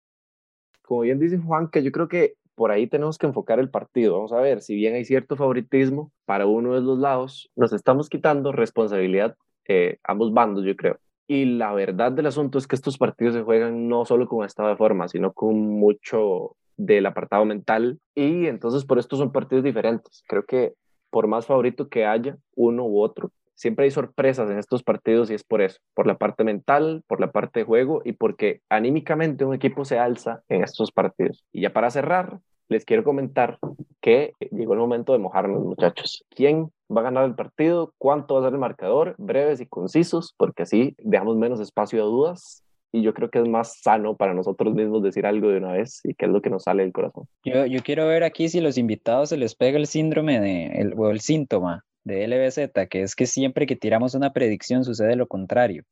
Como 0.82 1.02
bien 1.02 1.20
dice 1.20 1.38
Juan, 1.38 1.70
que 1.70 1.84
yo 1.84 1.92
creo 1.92 2.08
que 2.08 2.36
por 2.56 2.72
ahí 2.72 2.88
tenemos 2.88 3.18
que 3.18 3.28
enfocar 3.28 3.60
el 3.60 3.70
partido. 3.70 4.16
Vamos 4.16 4.34
a 4.34 4.40
ver, 4.40 4.62
si 4.62 4.76
bien 4.76 4.96
hay 4.96 5.06
cierto 5.06 5.36
favoritismo 5.36 6.12
para 6.26 6.46
uno 6.46 6.74
de 6.74 6.82
los 6.82 7.00
lados, 7.00 7.50
nos 7.56 7.74
estamos 7.74 8.10
quitando 8.10 8.52
responsabilidad 8.52 9.36
eh, 9.68 9.98
ambos 10.04 10.34
bandos, 10.34 10.66
yo 10.66 10.76
creo. 10.76 11.00
Y 11.28 11.46
la 11.46 11.74
verdad 11.74 12.12
del 12.12 12.26
asunto 12.26 12.58
es 12.58 12.68
que 12.68 12.76
estos 12.76 12.98
partidos 12.98 13.34
se 13.34 13.44
juegan 13.44 13.88
no 13.88 14.06
solo 14.06 14.28
con 14.28 14.46
estado 14.46 14.70
de 14.70 14.76
forma, 14.76 15.08
sino 15.08 15.34
con 15.34 15.56
mucho 15.60 16.56
del 16.78 17.06
apartado 17.06 17.46
mental 17.46 18.00
y 18.16 18.48
entonces 18.48 18.86
por 18.86 19.00
esto 19.00 19.16
son 19.16 19.32
partidos 19.32 19.64
diferentes. 19.64 20.24
Creo 20.28 20.46
que 20.46 20.74
por 21.12 21.28
más 21.28 21.46
favorito 21.46 21.88
que 21.88 22.06
haya 22.06 22.38
uno 22.56 22.86
u 22.86 23.00
otro, 23.00 23.32
siempre 23.54 23.86
hay 23.86 23.92
sorpresas 23.92 24.50
en 24.50 24.58
estos 24.58 24.82
partidos 24.82 25.30
y 25.30 25.36
es 25.36 25.44
por 25.44 25.62
eso, 25.62 25.80
por 25.94 26.08
la 26.08 26.18
parte 26.18 26.44
mental, 26.44 27.04
por 27.06 27.20
la 27.20 27.32
parte 27.32 27.60
de 27.60 27.66
juego 27.66 28.02
y 28.04 28.14
porque 28.14 28.62
anímicamente 28.70 29.46
un 29.46 29.54
equipo 29.54 29.86
se 29.86 30.00
alza 30.00 30.42
en 30.50 30.64
estos 30.64 30.92
partidos. 30.92 31.46
Y 31.52 31.62
ya 31.62 31.72
para 31.72 31.92
cerrar, 31.92 32.40
les 32.70 32.86
quiero 32.86 33.04
comentar 33.04 33.60
que 34.02 34.34
llegó 34.50 34.74
el 34.74 34.80
momento 34.80 35.14
de 35.14 35.20
mojarnos, 35.20 35.64
muchachos. 35.64 36.26
¿Quién 36.30 36.72
va 36.90 37.02
a 37.02 37.04
ganar 37.04 37.26
el 37.26 37.36
partido? 37.36 37.94
¿Cuánto 38.00 38.34
va 38.34 38.40
a 38.40 38.44
ser 38.46 38.54
el 38.54 38.60
marcador? 38.60 39.14
Breves 39.20 39.62
y 39.62 39.68
concisos, 39.68 40.34
porque 40.38 40.64
así 40.64 40.96
dejamos 40.98 41.38
menos 41.38 41.60
espacio 41.60 42.02
a 42.02 42.06
dudas 42.06 42.64
y 42.92 43.02
yo 43.02 43.14
creo 43.14 43.30
que 43.30 43.40
es 43.40 43.48
más 43.48 43.80
sano 43.82 44.16
para 44.16 44.34
nosotros 44.34 44.74
mismos 44.74 45.02
decir 45.04 45.26
algo 45.26 45.50
de 45.50 45.58
una 45.58 45.74
vez 45.74 46.02
y 46.04 46.14
que 46.14 46.26
es 46.26 46.32
lo 46.32 46.42
que 46.42 46.50
nos 46.50 46.64
sale 46.64 46.84
del 46.84 46.92
corazón. 46.92 47.26
Yo, 47.44 47.66
yo 47.66 47.82
quiero 47.84 48.08
ver 48.08 48.24
aquí 48.24 48.50
si 48.50 48.60
los 48.60 48.78
invitados 48.78 49.30
se 49.30 49.38
les 49.38 49.56
pega 49.56 49.78
el 49.78 49.88
síndrome 49.88 50.40
de, 50.40 50.68
el, 50.68 50.94
o 50.98 51.10
el 51.10 51.22
síntoma 51.22 51.86
de 52.04 52.28
LBZ, 52.28 52.88
que 52.90 53.04
es 53.04 53.16
que 53.16 53.28
siempre 53.28 53.66
que 53.66 53.76
tiramos 53.76 54.14
una 54.16 54.34
predicción 54.34 54.84
sucede 54.84 55.16
lo 55.16 55.28
contrario. 55.28 55.84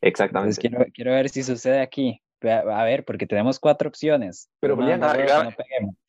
Exactamente. 0.00 0.60
quiero, 0.60 0.84
quiero 0.92 1.12
ver 1.12 1.28
si 1.28 1.42
sucede 1.42 1.80
aquí. 1.80 2.20
A, 2.42 2.82
ver, 2.82 3.04
porque 3.04 3.26
tenemos 3.26 3.60
cuatro 3.60 3.88
opciones. 3.88 4.50
Pero 4.58 4.74
Julián, 4.74 4.98
gana, 4.98 5.54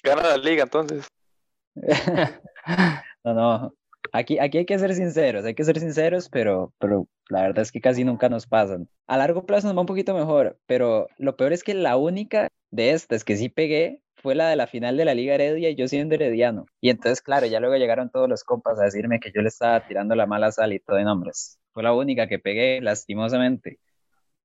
gana 0.04 0.24
la 0.24 0.38
liga 0.38 0.64
entonces. 0.64 1.08
no, 3.24 3.34
no, 3.34 3.74
Aquí, 4.16 4.38
aquí 4.38 4.60
hay 4.60 4.66
que 4.68 4.78
ser 4.78 4.94
sinceros, 4.94 5.44
hay 5.44 5.56
que 5.56 5.64
ser 5.64 5.80
sinceros, 5.80 6.30
pero, 6.30 6.72
pero 6.78 7.08
la 7.30 7.42
verdad 7.42 7.64
es 7.64 7.72
que 7.72 7.82
casi 7.82 8.04
nunca 8.04 8.30
nos 8.30 8.46
pasan. 8.46 8.88
A 9.08 9.18
largo 9.18 9.48
plazo 9.48 9.66
nos 9.68 9.76
va 9.76 9.82
un 9.82 9.88
poquito 9.88 10.14
mejor, 10.14 10.60
pero 10.68 11.08
lo 11.18 11.36
peor 11.36 11.52
es 11.52 11.64
que 11.64 11.74
la 11.74 11.98
única 11.98 12.48
de 12.70 12.92
estas 12.92 13.24
que 13.24 13.36
sí 13.38 13.50
pegué 13.50 14.02
fue 14.16 14.36
la 14.36 14.50
de 14.50 14.56
la 14.56 14.68
final 14.68 14.98
de 14.98 15.06
la 15.06 15.16
Liga 15.16 15.34
Heredia 15.34 15.72
y 15.72 15.76
yo 15.76 15.88
siendo 15.88 16.14
herediano. 16.14 16.68
Y 16.80 16.92
entonces, 16.92 17.24
claro, 17.24 17.48
ya 17.48 17.60
luego 17.60 17.76
llegaron 17.76 18.12
todos 18.12 18.30
los 18.30 18.44
compas 18.44 18.80
a 18.80 18.84
decirme 18.84 19.20
que 19.20 19.32
yo 19.34 19.42
le 19.42 19.48
estaba 19.48 19.84
tirando 19.88 20.14
la 20.14 20.28
mala 20.28 20.52
sal 20.52 20.74
y 20.74 20.80
todo 20.80 20.98
de 20.98 21.06
nombres. 21.06 21.58
Fue 21.72 21.82
la 21.82 21.94
única 21.94 22.28
que 22.28 22.38
pegué, 22.38 22.82
lastimosamente. 22.82 23.80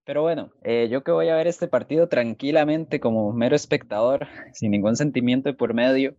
Pero 0.04 0.22
bueno, 0.22 0.50
eh, 0.62 0.88
yo 0.90 1.04
que 1.04 1.12
voy 1.12 1.28
a 1.28 1.36
ver 1.36 1.46
este 1.46 1.68
partido 1.68 2.08
tranquilamente 2.08 3.00
como 3.00 3.34
mero 3.34 3.54
espectador, 3.54 4.26
sin 4.54 4.70
ningún 4.70 4.96
sentimiento 4.96 5.50
de 5.50 5.54
por 5.54 5.74
medio, 5.74 6.16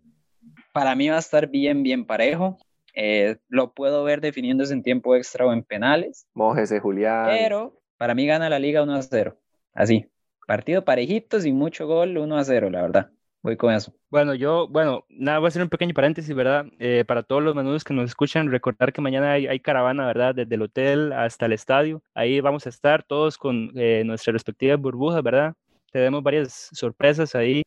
para 0.72 0.94
mí 0.94 1.10
va 1.10 1.16
a 1.16 1.20
estar 1.20 1.48
bien, 1.48 1.82
bien 1.82 2.06
parejo 2.06 2.60
Eh, 3.02 3.38
lo 3.48 3.74
puedo 3.74 4.04
ver 4.04 4.20
definiéndose 4.20 4.74
en 4.74 4.84
tiempo 4.84 5.16
extra 5.16 5.46
o 5.46 5.54
en 5.54 5.64
penales. 5.64 6.28
Mójese, 6.34 6.82
Julián. 6.82 7.28
Pero 7.30 7.82
para 7.98 8.14
mí 8.14 8.28
gana 8.28 8.50
la 8.50 8.60
liga 8.60 8.84
1 8.84 8.94
a 8.94 9.02
0. 9.02 9.40
Así. 9.74 10.08
Partido 10.46 10.84
parejito, 10.84 11.40
sin 11.40 11.56
mucho 11.56 11.88
gol, 11.88 12.18
1 12.18 12.38
a 12.38 12.44
0, 12.44 12.70
la 12.70 12.82
verdad. 12.82 13.12
Voy 13.42 13.56
con 13.56 13.74
eso. 13.74 13.94
Bueno, 14.10 14.34
yo, 14.34 14.68
bueno, 14.68 15.06
nada, 15.08 15.40
voy 15.40 15.46
a 15.46 15.48
hacer 15.48 15.62
un 15.62 15.70
pequeño 15.70 15.94
paréntesis, 15.94 16.36
¿verdad? 16.36 16.66
Eh, 16.78 17.06
para 17.08 17.24
todos 17.24 17.42
los 17.42 17.56
menudos 17.56 17.86
que 17.86 17.94
nos 17.94 18.10
escuchan, 18.10 18.52
recordar 18.52 18.92
que 18.92 19.00
mañana 19.00 19.32
hay, 19.32 19.48
hay, 19.48 19.62
caravana, 19.62 20.06
¿verdad? 20.06 20.36
Desde 20.36 20.56
el 20.56 20.64
hotel 20.64 21.14
hasta 21.14 21.46
el 21.46 21.54
estadio. 21.54 22.04
Ahí 22.14 22.42
vamos 22.42 22.66
a 22.66 22.70
estar 22.70 23.04
todos 23.04 23.38
con 23.38 23.72
eh, 23.76 24.04
nuestras 24.06 24.34
respectivas 24.34 24.78
burbujas, 24.78 25.24
¿verdad? 25.24 25.54
Tenemos 25.94 26.22
varias 26.22 26.70
sorpresas 26.74 27.34
ahí 27.34 27.64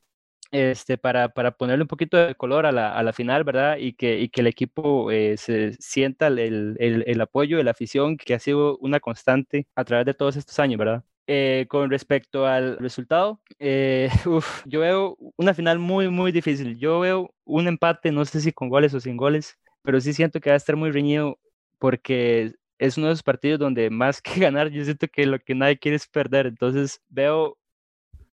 este, 0.53 0.99
para, 0.99 1.31
para 1.31 1.53
ponerle 1.53 1.83
un 1.83 1.89
poquito 1.89 2.17
de 2.19 2.35
color 2.35 2.67
a 2.67 2.73
la, 2.73 2.95
a 2.95 3.03
la 3.03 3.13
final, 3.13 3.45
¿verdad? 3.45 3.79
Y 3.79 3.95
que, 3.95 4.21
y 4.21 4.29
que 4.29 4.43
el 4.43 4.47
equipo 4.47 5.11
eh, 5.11 5.37
se 5.39 5.73
sienta 5.81 6.29
el, 6.29 6.39
el, 6.79 7.05
el, 7.07 7.21
apoyo 7.21 7.57
de 7.57 7.65
la 7.65 7.73
afición 7.73 8.17
que 8.17 8.35
ha 8.35 8.39
sido 8.39 8.77
una 8.79 9.01
constante 9.01 9.67
a 9.75 9.85
través 9.85 10.07
de 10.07 10.15
todos 10.15 10.37
estos 10.37 10.59
años, 10.59 10.79
¿verdad? 10.79 11.05
Eh, 11.27 11.67
con 11.69 11.89
respecto 11.91 12.47
al 12.47 12.77
resultado, 12.79 13.41
eh, 13.59 14.11
uf, 14.27 14.63
yo 14.67 14.81
veo 14.81 15.17
una 15.37 15.55
final 15.55 15.79
muy, 15.79 16.09
muy 16.09 16.33
difícil. 16.33 16.79
Yo 16.79 17.01
veo 17.01 17.35
un 17.45 17.69
empate, 17.69 18.13
no 18.13 18.25
sé 18.25 18.41
si 18.41 18.53
con 18.53 18.69
goles 18.69 18.93
o 18.95 19.01
sin 19.01 19.17
goles, 19.17 19.59
pero 19.83 20.01
sí 20.01 20.13
siento 20.13 20.41
que 20.41 20.51
va 20.51 20.55
a 20.55 20.57
estar 20.57 20.77
muy 20.77 20.91
reñido 20.91 21.39
porque 21.79 22.55
es 22.79 22.99
uno 22.99 23.07
de 23.09 23.13
esos 23.15 23.23
partidos 23.23 23.59
donde 23.61 23.91
más 23.91 24.21
que 24.23 24.41
ganar, 24.41 24.69
yo 24.71 24.85
siento 24.85 25.09
que 25.09 25.27
lo 25.27 25.39
que 25.39 25.55
nadie 25.55 25.79
quiere 25.79 25.97
es 25.97 26.07
perder. 26.09 26.47
Entonces 26.47 27.01
veo 27.09 27.57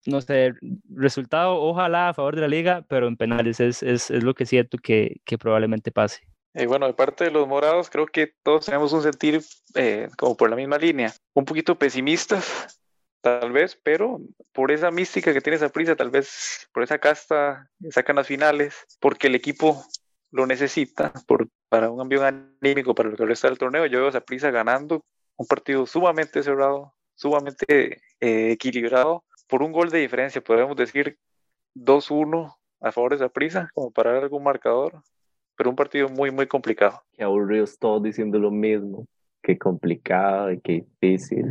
no 0.07 0.21
sé, 0.21 0.55
resultado 0.89 1.57
ojalá 1.57 2.09
a 2.09 2.15
favor 2.15 2.35
de 2.35 2.43
la 2.43 2.49
liga, 2.49 2.85
pero 2.89 3.09
en 3.09 3.17
penales 3.17 3.61
es, 3.61 3.83
es, 3.83 4.11
es 4.11 4.23
lo 4.23 4.35
que 4.35 4.47
siento 4.47 4.79
que, 4.79 5.21
que 5.25 5.39
probablemente 5.39 5.91
pase. 5.91 6.27
Eh, 6.55 6.67
bueno, 6.67 6.87
de 6.87 6.95
parte 6.95 7.25
de 7.25 7.31
los 7.31 7.47
morados, 7.47 7.91
creo 7.91 8.07
que 8.07 8.33
todos 8.43 8.65
tenemos 8.65 8.93
un 8.93 9.03
sentir 9.03 9.43
eh, 9.75 10.09
como 10.17 10.37
por 10.37 10.49
la 10.49 10.57
misma 10.57 10.79
línea, 10.79 11.13
un 11.35 11.45
poquito 11.45 11.79
pesimistas, 11.79 12.81
tal 13.21 13.53
vez, 13.53 13.79
pero 13.83 14.21
por 14.53 14.71
esa 14.71 14.91
mística 14.91 15.35
que 15.35 15.43
tiene 15.43 15.57
esa 15.57 15.69
prisa, 15.69 15.97
tal 15.97 16.11
vez 16.11 16.69
por 16.73 16.83
esa 16.83 16.99
casta, 16.99 17.69
sacan 17.91 18.17
las 18.17 18.27
finales, 18.27 18.87
porque 19.01 19.27
el 19.27 19.35
equipo 19.35 19.85
lo 20.31 20.47
necesita 20.47 21.13
por, 21.27 21.49
para 21.69 21.91
un 21.91 22.01
ambiente 22.01 22.27
anímico 22.63 22.95
para 22.95 23.11
lo 23.11 23.17
que 23.17 23.27
resta 23.27 23.49
del 23.49 23.59
torneo. 23.59 23.87
Yo 23.87 24.01
veo 24.01 24.17
a 24.17 24.21
prisa 24.21 24.51
ganando 24.51 25.05
un 25.37 25.47
partido 25.47 25.87
sumamente 25.87 26.43
cerrado, 26.43 26.95
sumamente 27.15 28.01
eh, 28.21 28.53
equilibrado 28.53 29.25
por 29.47 29.63
un 29.63 29.73
gol 29.73 29.91
de 29.91 29.99
diferencia, 29.99 30.41
podemos 30.41 30.77
decir 30.77 31.19
2-1 31.75 32.55
a 32.81 32.93
favor 32.93 33.19
de 33.19 33.29
prisa, 33.29 33.71
como 33.75 33.91
para 33.91 34.19
algún 34.19 34.43
marcador, 34.43 35.03
pero 35.57 35.71
un 35.71 35.77
partido 35.77 36.09
muy, 36.09 36.31
muy 36.31 36.47
complicado. 36.47 37.03
Qué 37.13 37.25
aburridos 37.25 37.79
todos 37.79 38.03
diciendo 38.03 38.39
lo 38.39 38.51
mismo, 38.51 39.07
qué 39.43 39.59
complicado 39.59 40.53
y 40.53 40.61
qué 40.61 40.85
difícil. 41.01 41.47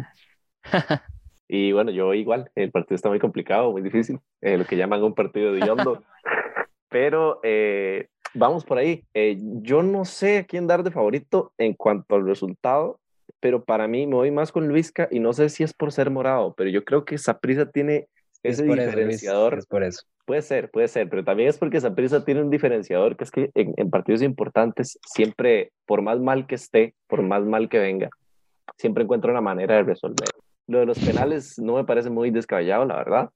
y 1.47 1.71
bueno, 1.71 1.91
yo 1.91 2.13
igual, 2.13 2.51
el 2.55 2.71
partido 2.71 2.95
está 2.95 3.09
muy 3.09 3.19
complicado, 3.19 3.71
muy 3.71 3.81
difícil, 3.81 4.19
eh, 4.41 4.57
lo 4.57 4.65
que 4.65 4.77
llaman 4.77 5.03
un 5.03 5.15
partido 5.15 5.53
de 5.53 5.69
hondo. 5.69 6.03
pero 6.89 7.39
eh, 7.43 8.07
vamos 8.33 8.63
por 8.63 8.77
ahí. 8.77 9.03
Eh, 9.13 9.37
yo 9.39 9.83
no 9.83 10.05
sé 10.05 10.39
a 10.39 10.43
quién 10.45 10.67
dar 10.67 10.83
de 10.83 10.91
favorito 10.91 11.51
en 11.57 11.73
cuanto 11.73 12.15
al 12.15 12.25
resultado, 12.25 12.99
pero 13.45 13.63
para 13.63 13.87
mí 13.87 14.07
me 14.07 14.15
voy 14.15 14.31
más 14.31 14.51
con 14.51 14.67
Luisca 14.67 15.07
y 15.11 15.19
no 15.19 15.31
sé 15.31 15.49
si 15.49 15.61
es 15.61 15.71
por 15.71 15.91
ser 15.91 16.09
morado, 16.09 16.55
pero 16.57 16.67
yo 16.71 16.83
creo 16.83 17.05
que 17.05 17.19
Saprisa 17.19 17.69
tiene 17.69 18.07
ese 18.41 18.63
diferenciador. 18.63 19.53
Eso, 19.53 19.59
es 19.59 19.65
por 19.67 19.83
eso. 19.83 20.01
Puede 20.25 20.41
ser, 20.41 20.71
puede 20.71 20.87
ser, 20.87 21.07
pero 21.09 21.23
también 21.23 21.49
es 21.49 21.59
porque 21.59 21.79
Saprisa 21.79 22.25
tiene 22.25 22.41
un 22.41 22.49
diferenciador 22.49 23.15
que 23.15 23.23
es 23.23 23.29
que 23.29 23.51
en, 23.53 23.75
en, 23.77 23.91
partidos 23.91 24.23
importantes 24.23 24.97
siempre, 25.05 25.71
por 25.85 26.01
más 26.01 26.19
mal 26.19 26.47
que 26.47 26.55
esté, 26.55 26.95
por 27.05 27.21
más 27.21 27.45
mal 27.45 27.69
que 27.69 27.77
venga, 27.77 28.09
siempre 28.77 29.03
encuentra 29.03 29.29
una 29.29 29.41
manera 29.41 29.75
de 29.75 29.83
resolver. 29.83 30.29
Lo 30.65 30.79
de 30.79 30.87
los 30.87 30.97
penales 30.97 31.59
no 31.59 31.75
me 31.75 31.83
parece 31.83 32.09
muy 32.09 32.31
descabellado, 32.31 32.83
la 32.85 32.95
verdad, 32.95 33.29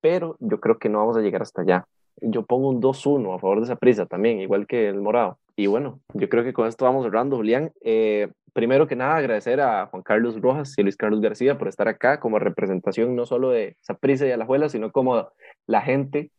pero 0.00 0.36
yo 0.38 0.60
creo 0.60 0.78
que 0.78 0.88
no 0.88 0.98
vamos 0.98 1.16
a 1.16 1.22
llegar 1.22 1.42
hasta 1.42 1.62
allá. 1.62 1.88
Yo 2.20 2.44
pongo 2.44 2.68
un 2.68 2.80
2-1 2.80 3.34
a 3.34 3.40
favor 3.40 3.58
de 3.58 3.66
Saprisa 3.66 4.06
también, 4.06 4.38
igual 4.38 4.68
que 4.68 4.88
el 4.88 5.00
morado. 5.00 5.40
Y 5.56 5.66
bueno, 5.66 5.98
yo 6.14 6.28
creo 6.28 6.44
que 6.44 6.52
con 6.52 6.68
esto 6.68 6.84
vamos 6.84 7.02
cerrando, 7.02 7.36
Julián. 7.36 7.72
Eh, 7.80 8.28
primero 8.56 8.86
que 8.86 8.96
nada, 8.96 9.16
agradecer 9.16 9.60
a 9.60 9.86
Juan 9.86 10.02
Carlos 10.02 10.40
Rojas 10.40 10.72
y 10.78 10.82
Luis 10.82 10.96
Carlos 10.96 11.20
García 11.20 11.58
por 11.58 11.68
estar 11.68 11.88
acá 11.88 12.18
como 12.18 12.38
representación 12.38 13.14
no 13.14 13.26
solo 13.26 13.50
de 13.50 13.76
Saprissa 13.82 14.26
y 14.26 14.30
Alajuela, 14.30 14.70
sino 14.70 14.90
como 14.92 15.28
la 15.66 15.82
gente 15.82 16.30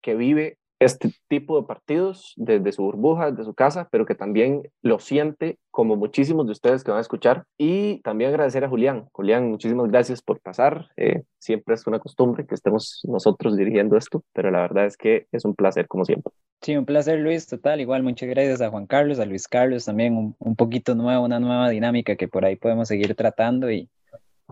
que 0.00 0.14
vive 0.14 0.58
este 0.78 1.10
tipo 1.28 1.60
de 1.60 1.66
partidos 1.66 2.34
desde 2.36 2.72
su 2.72 2.82
burbuja, 2.82 3.30
desde 3.30 3.44
su 3.44 3.54
casa, 3.54 3.88
pero 3.90 4.06
que 4.06 4.14
también 4.14 4.62
lo 4.82 4.98
siente 4.98 5.58
como 5.70 5.96
muchísimos 5.96 6.46
de 6.46 6.52
ustedes 6.52 6.84
que 6.84 6.90
van 6.90 6.98
a 6.98 7.02
escuchar. 7.02 7.44
Y 7.58 8.00
también 8.02 8.30
agradecer 8.30 8.64
a 8.64 8.68
Julián. 8.68 9.08
Julián, 9.12 9.50
muchísimas 9.50 9.88
gracias 9.88 10.22
por 10.22 10.40
pasar. 10.40 10.88
Eh, 10.96 11.22
siempre 11.38 11.74
es 11.74 11.86
una 11.86 11.98
costumbre 11.98 12.46
que 12.46 12.54
estemos 12.54 13.00
nosotros 13.04 13.56
dirigiendo 13.56 13.96
esto, 13.96 14.22
pero 14.32 14.50
la 14.50 14.60
verdad 14.60 14.86
es 14.86 14.96
que 14.96 15.26
es 15.32 15.44
un 15.44 15.54
placer 15.54 15.86
como 15.88 16.04
siempre. 16.04 16.32
Sí, 16.62 16.76
un 16.76 16.86
placer 16.86 17.18
Luis, 17.20 17.46
total. 17.46 17.80
Igual 17.80 18.02
muchas 18.02 18.28
gracias 18.28 18.60
a 18.60 18.70
Juan 18.70 18.86
Carlos, 18.86 19.18
a 19.18 19.26
Luis 19.26 19.46
Carlos 19.48 19.84
también, 19.84 20.16
un, 20.16 20.36
un 20.38 20.56
poquito 20.56 20.94
nuevo, 20.94 21.24
una 21.24 21.40
nueva 21.40 21.68
dinámica 21.68 22.16
que 22.16 22.28
por 22.28 22.44
ahí 22.44 22.56
podemos 22.56 22.88
seguir 22.88 23.14
tratando 23.14 23.70
y, 23.70 23.88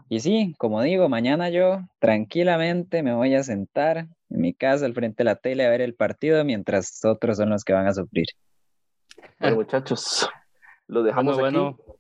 y 0.09 0.21
sí, 0.21 0.55
como 0.59 0.83
digo, 0.83 1.09
mañana 1.09 1.51
yo 1.51 1.81
tranquilamente 1.99 3.03
me 3.03 3.15
voy 3.15 3.35
a 3.35 3.43
sentar 3.43 3.99
en 3.99 4.41
mi 4.41 4.55
casa 4.55 4.87
al 4.87 4.95
frente 4.95 5.19
de 5.19 5.25
la 5.25 5.37
tele 5.37 5.67
a 5.67 5.71
ver 5.71 5.81
el 5.81 5.95
partido 5.95 6.45
mientras 6.45 7.05
otros 7.05 7.37
son 7.37 7.51
los 7.51 7.65
que 7.65 7.73
van 7.73 7.87
a 7.87 7.95
sufrir. 7.95 8.27
Bueno, 9.39 9.57
muchachos, 9.57 10.29
lo 10.87 11.03
dejamos 11.03 11.39
bueno, 11.39 11.69
aquí. 11.69 11.77
Bueno. 11.77 11.95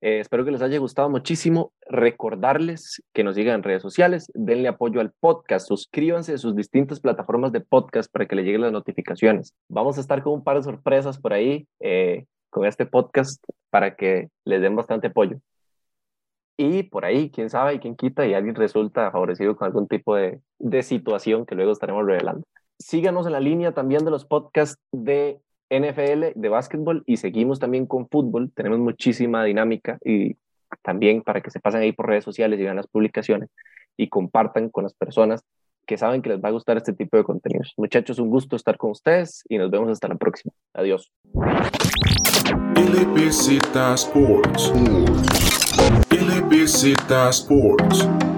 Eh, 0.00 0.20
espero 0.20 0.44
que 0.44 0.52
les 0.52 0.62
haya 0.62 0.78
gustado 0.78 1.10
muchísimo. 1.10 1.72
Recordarles 1.88 3.02
que 3.12 3.24
nos 3.24 3.34
sigan 3.34 3.56
en 3.56 3.62
redes 3.64 3.82
sociales, 3.82 4.30
denle 4.32 4.68
apoyo 4.68 5.00
al 5.00 5.12
podcast, 5.12 5.66
suscríbanse 5.66 6.34
a 6.34 6.38
sus 6.38 6.54
distintas 6.54 7.00
plataformas 7.00 7.50
de 7.50 7.60
podcast 7.60 8.10
para 8.12 8.26
que 8.26 8.36
le 8.36 8.44
lleguen 8.44 8.60
las 8.60 8.72
notificaciones. 8.72 9.54
Vamos 9.68 9.98
a 9.98 10.00
estar 10.00 10.22
con 10.22 10.34
un 10.34 10.44
par 10.44 10.56
de 10.56 10.62
sorpresas 10.62 11.18
por 11.18 11.32
ahí 11.32 11.66
eh, 11.80 12.26
con 12.50 12.64
este 12.64 12.86
podcast 12.86 13.42
para 13.70 13.96
que 13.96 14.28
les 14.44 14.60
den 14.60 14.76
bastante 14.76 15.08
apoyo. 15.08 15.40
Y 16.60 16.82
por 16.82 17.04
ahí, 17.04 17.30
quién 17.30 17.48
sabe 17.50 17.74
y 17.74 17.78
quién 17.78 17.94
quita, 17.94 18.26
y 18.26 18.34
alguien 18.34 18.56
resulta 18.56 19.12
favorecido 19.12 19.56
con 19.56 19.66
algún 19.66 19.86
tipo 19.86 20.16
de, 20.16 20.40
de 20.58 20.82
situación 20.82 21.46
que 21.46 21.54
luego 21.54 21.70
estaremos 21.70 22.04
revelando. 22.04 22.44
Síganos 22.80 23.26
en 23.26 23.32
la 23.32 23.40
línea 23.40 23.72
también 23.72 24.04
de 24.04 24.10
los 24.10 24.24
podcasts 24.24 24.76
de 24.90 25.40
NFL, 25.70 26.32
de 26.34 26.48
básquetbol, 26.48 27.04
y 27.06 27.18
seguimos 27.18 27.60
también 27.60 27.86
con 27.86 28.08
fútbol. 28.08 28.50
Tenemos 28.54 28.80
muchísima 28.80 29.44
dinámica 29.44 29.98
y 30.04 30.36
también 30.82 31.22
para 31.22 31.40
que 31.40 31.50
se 31.50 31.60
pasen 31.60 31.82
ahí 31.82 31.92
por 31.92 32.08
redes 32.08 32.24
sociales 32.24 32.58
y 32.58 32.64
vean 32.64 32.76
las 32.76 32.88
publicaciones 32.88 33.50
y 33.96 34.08
compartan 34.08 34.68
con 34.68 34.82
las 34.82 34.94
personas 34.94 35.44
que 35.86 35.96
saben 35.96 36.22
que 36.22 36.28
les 36.28 36.40
va 36.42 36.48
a 36.48 36.52
gustar 36.52 36.76
este 36.76 36.92
tipo 36.92 37.16
de 37.16 37.24
contenidos. 37.24 37.72
Muchachos, 37.76 38.18
un 38.18 38.30
gusto 38.30 38.56
estar 38.56 38.76
con 38.76 38.90
ustedes 38.90 39.44
y 39.48 39.58
nos 39.58 39.70
vemos 39.70 39.90
hasta 39.90 40.08
la 40.08 40.16
próxima. 40.16 40.52
Adiós. 40.74 41.10
LBZ 42.74 43.58
Sports. 43.94 45.47
LBZ 46.10 47.32
Sports. 47.32 48.37